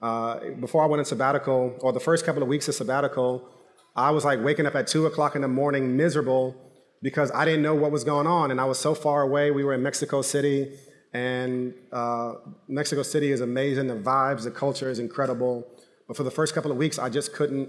Uh, 0.00 0.50
before 0.60 0.82
I 0.82 0.86
went 0.86 1.00
on 1.00 1.04
sabbatical, 1.04 1.76
or 1.80 1.92
the 1.92 2.00
first 2.00 2.24
couple 2.24 2.42
of 2.42 2.48
weeks 2.48 2.66
of 2.68 2.74
sabbatical, 2.74 3.48
I 3.94 4.10
was 4.10 4.24
like 4.24 4.42
waking 4.42 4.66
up 4.66 4.74
at 4.74 4.86
two 4.86 5.06
o'clock 5.06 5.36
in 5.36 5.42
the 5.42 5.48
morning, 5.48 5.96
miserable, 5.96 6.56
because 7.02 7.30
I 7.32 7.44
didn't 7.44 7.62
know 7.62 7.74
what 7.74 7.92
was 7.92 8.02
going 8.02 8.26
on, 8.26 8.50
and 8.50 8.60
I 8.60 8.64
was 8.64 8.78
so 8.78 8.94
far 8.94 9.22
away. 9.22 9.50
We 9.50 9.62
were 9.62 9.74
in 9.74 9.82
Mexico 9.82 10.22
City, 10.22 10.72
and 11.14 11.72
uh, 11.92 12.34
Mexico 12.66 13.04
City 13.04 13.30
is 13.30 13.40
amazing. 13.40 13.86
The 13.86 13.94
vibes, 13.94 14.42
the 14.42 14.50
culture 14.50 14.90
is 14.90 14.98
incredible. 14.98 15.66
But 16.08 16.16
for 16.16 16.24
the 16.24 16.30
first 16.30 16.54
couple 16.54 16.72
of 16.72 16.76
weeks, 16.76 16.98
I 16.98 17.08
just 17.08 17.32
couldn't, 17.32 17.68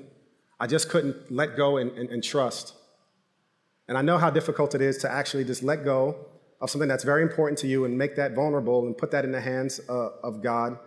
I 0.59 0.65
just 0.65 0.89
couldn't 0.89 1.31
let 1.31 1.55
go 1.55 1.77
and, 1.77 1.91
and, 1.91 2.09
and 2.09 2.23
trust. 2.23 2.73
And 3.87 3.99
I 3.99 4.01
know 4.01 4.17
how 4.17 4.31
difficult 4.31 4.73
it 4.73 4.81
is 4.81 4.97
to 4.99 5.11
actually 5.11 5.43
just 5.43 5.61
let 5.61 5.85
go 5.85 6.17
of 6.59 6.71
something 6.71 6.89
that's 6.89 7.03
very 7.03 7.21
important 7.21 7.59
to 7.59 7.67
you 7.67 7.85
and 7.85 7.95
make 7.95 8.15
that 8.15 8.33
vulnerable 8.33 8.87
and 8.87 8.97
put 8.97 9.11
that 9.11 9.23
in 9.23 9.31
the 9.31 9.41
hands 9.41 9.79
uh, 9.87 10.09
of 10.23 10.41
God. 10.41 10.79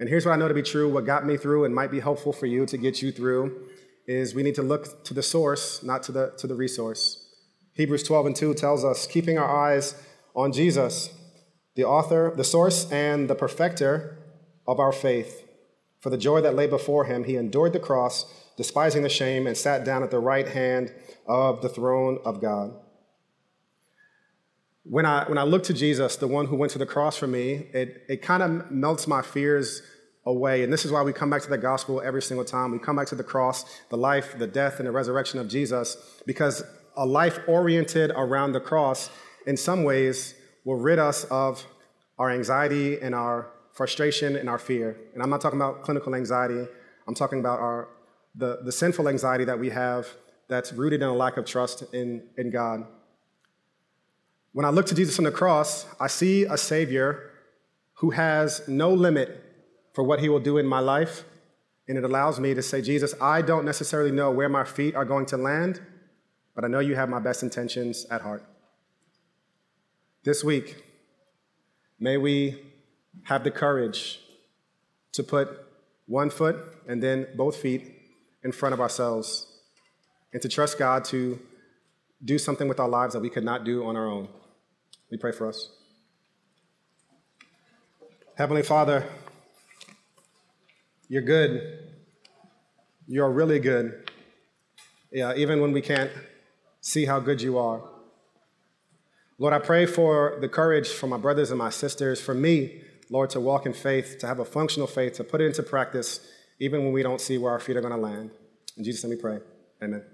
And 0.00 0.08
here's 0.08 0.24
what 0.24 0.32
I 0.32 0.36
know 0.36 0.48
to 0.48 0.54
be 0.54 0.62
true 0.62 0.90
what 0.90 1.04
got 1.04 1.26
me 1.26 1.36
through 1.36 1.66
and 1.66 1.74
might 1.74 1.90
be 1.90 2.00
helpful 2.00 2.32
for 2.32 2.46
you 2.46 2.64
to 2.66 2.78
get 2.78 3.02
you 3.02 3.12
through 3.12 3.68
is 4.06 4.34
we 4.34 4.42
need 4.42 4.54
to 4.54 4.62
look 4.62 5.04
to 5.04 5.12
the 5.12 5.22
source, 5.22 5.82
not 5.82 6.02
to 6.04 6.12
the, 6.12 6.32
to 6.38 6.46
the 6.46 6.54
resource. 6.54 7.28
Hebrews 7.74 8.02
12 8.02 8.26
and 8.26 8.36
2 8.36 8.54
tells 8.54 8.82
us, 8.82 9.06
keeping 9.06 9.38
our 9.38 9.48
eyes 9.48 9.94
on 10.34 10.52
Jesus, 10.52 11.10
the 11.74 11.84
author, 11.84 12.32
the 12.36 12.44
source, 12.44 12.90
and 12.90 13.28
the 13.28 13.34
perfecter 13.34 14.18
of 14.66 14.78
our 14.78 14.92
faith. 14.92 15.46
For 16.00 16.10
the 16.10 16.18
joy 16.18 16.40
that 16.40 16.54
lay 16.54 16.66
before 16.66 17.04
him, 17.04 17.24
he 17.24 17.36
endured 17.36 17.72
the 17.72 17.80
cross, 17.80 18.26
despising 18.56 19.02
the 19.02 19.08
shame, 19.08 19.46
and 19.46 19.56
sat 19.56 19.84
down 19.84 20.02
at 20.02 20.10
the 20.10 20.18
right 20.18 20.48
hand 20.48 20.92
of 21.26 21.62
the 21.62 21.68
throne 21.68 22.18
of 22.24 22.40
God. 22.40 22.74
When 24.84 25.06
I, 25.06 25.28
when 25.28 25.38
I 25.38 25.44
look 25.44 25.62
to 25.64 25.72
Jesus, 25.72 26.16
the 26.16 26.26
one 26.26 26.46
who 26.46 26.56
went 26.56 26.72
to 26.72 26.78
the 26.78 26.86
cross 26.86 27.16
for 27.16 27.28
me, 27.28 27.68
it, 27.72 28.04
it 28.08 28.22
kind 28.22 28.42
of 28.42 28.70
melts 28.70 29.06
my 29.06 29.22
fears 29.22 29.80
away. 30.26 30.64
And 30.64 30.72
this 30.72 30.84
is 30.84 30.90
why 30.90 31.02
we 31.02 31.12
come 31.12 31.30
back 31.30 31.42
to 31.42 31.50
the 31.50 31.58
gospel 31.58 32.00
every 32.00 32.22
single 32.22 32.44
time. 32.44 32.72
We 32.72 32.80
come 32.80 32.96
back 32.96 33.06
to 33.08 33.14
the 33.14 33.24
cross, 33.24 33.64
the 33.90 33.96
life, 33.96 34.36
the 34.38 34.46
death, 34.46 34.78
and 34.78 34.88
the 34.88 34.92
resurrection 34.92 35.38
of 35.38 35.48
Jesus, 35.48 35.96
because 36.26 36.64
a 36.96 37.06
life 37.06 37.38
oriented 37.46 38.10
around 38.10 38.52
the 38.52 38.60
cross, 38.60 39.08
in 39.46 39.56
some 39.56 39.84
ways, 39.84 40.34
will 40.64 40.76
rid 40.76 40.98
us 40.98 41.24
of 41.24 41.66
our 42.18 42.30
anxiety 42.30 43.00
and 43.00 43.14
our 43.14 43.50
frustration 43.72 44.36
and 44.36 44.48
our 44.48 44.58
fear. 44.58 44.96
And 45.14 45.22
I'm 45.22 45.30
not 45.30 45.40
talking 45.40 45.58
about 45.58 45.82
clinical 45.82 46.14
anxiety, 46.14 46.66
I'm 47.06 47.14
talking 47.14 47.40
about 47.40 47.58
our, 47.58 47.88
the, 48.34 48.60
the 48.64 48.72
sinful 48.72 49.08
anxiety 49.08 49.44
that 49.44 49.58
we 49.58 49.70
have 49.70 50.06
that's 50.48 50.72
rooted 50.72 51.02
in 51.02 51.08
a 51.08 51.14
lack 51.14 51.36
of 51.36 51.46
trust 51.46 51.82
in, 51.94 52.22
in 52.36 52.50
God. 52.50 52.86
When 54.52 54.66
I 54.66 54.70
look 54.70 54.86
to 54.86 54.94
Jesus 54.94 55.18
on 55.18 55.24
the 55.24 55.30
cross, 55.30 55.86
I 55.98 56.06
see 56.06 56.44
a 56.44 56.58
Savior 56.58 57.30
who 57.94 58.10
has 58.10 58.68
no 58.68 58.92
limit 58.92 59.42
for 59.94 60.04
what 60.04 60.20
He 60.20 60.28
will 60.28 60.40
do 60.40 60.58
in 60.58 60.66
my 60.66 60.80
life. 60.80 61.24
And 61.88 61.98
it 61.98 62.04
allows 62.04 62.38
me 62.38 62.54
to 62.54 62.62
say, 62.62 62.82
Jesus, 62.82 63.14
I 63.20 63.42
don't 63.42 63.64
necessarily 63.64 64.12
know 64.12 64.30
where 64.30 64.48
my 64.48 64.64
feet 64.64 64.94
are 64.94 65.04
going 65.04 65.26
to 65.26 65.36
land, 65.36 65.80
but 66.54 66.64
I 66.64 66.68
know 66.68 66.80
you 66.80 66.94
have 66.94 67.08
my 67.08 67.18
best 67.18 67.42
intentions 67.42 68.06
at 68.10 68.20
heart. 68.20 68.44
This 70.24 70.44
week, 70.44 70.76
may 71.98 72.16
we 72.16 72.62
have 73.24 73.42
the 73.42 73.50
courage 73.50 74.20
to 75.10 75.24
put 75.24 75.48
one 76.06 76.30
foot 76.30 76.56
and 76.86 77.02
then 77.02 77.26
both 77.34 77.56
feet 77.56 77.82
in 78.44 78.52
front 78.52 78.72
of 78.72 78.80
ourselves 78.80 79.48
and 80.32 80.40
to 80.40 80.48
trust 80.48 80.78
God 80.78 81.04
to 81.06 81.40
do 82.24 82.38
something 82.38 82.68
with 82.68 82.78
our 82.78 82.88
lives 82.88 83.14
that 83.14 83.20
we 83.20 83.30
could 83.30 83.42
not 83.42 83.64
do 83.64 83.84
on 83.84 83.96
our 83.96 84.06
own. 84.06 84.28
We 85.10 85.18
pray 85.18 85.32
for 85.32 85.48
us. 85.48 85.70
Heavenly 88.36 88.62
Father, 88.62 89.04
you're 91.08 91.22
good. 91.22 91.80
You're 93.08 93.30
really 93.30 93.58
good. 93.58 94.08
Yeah, 95.10 95.34
even 95.34 95.60
when 95.60 95.72
we 95.72 95.82
can't 95.82 96.12
see 96.80 97.06
how 97.06 97.18
good 97.18 97.42
you 97.42 97.58
are. 97.58 97.91
Lord, 99.42 99.52
I 99.52 99.58
pray 99.58 99.86
for 99.86 100.38
the 100.40 100.48
courage 100.48 100.88
for 100.88 101.08
my 101.08 101.16
brothers 101.16 101.50
and 101.50 101.58
my 101.58 101.70
sisters, 101.70 102.20
for 102.20 102.32
me, 102.32 102.80
Lord, 103.10 103.30
to 103.30 103.40
walk 103.40 103.66
in 103.66 103.72
faith, 103.72 104.18
to 104.20 104.28
have 104.28 104.38
a 104.38 104.44
functional 104.44 104.86
faith, 104.86 105.14
to 105.14 105.24
put 105.24 105.40
it 105.40 105.46
into 105.46 105.64
practice, 105.64 106.20
even 106.60 106.84
when 106.84 106.92
we 106.92 107.02
don't 107.02 107.20
see 107.20 107.38
where 107.38 107.50
our 107.50 107.58
feet 107.58 107.76
are 107.76 107.80
going 107.80 107.92
to 107.92 107.98
land. 107.98 108.30
In 108.76 108.84
Jesus' 108.84 109.02
name 109.02 109.16
we 109.16 109.16
pray. 109.16 109.40
Amen. 109.82 110.04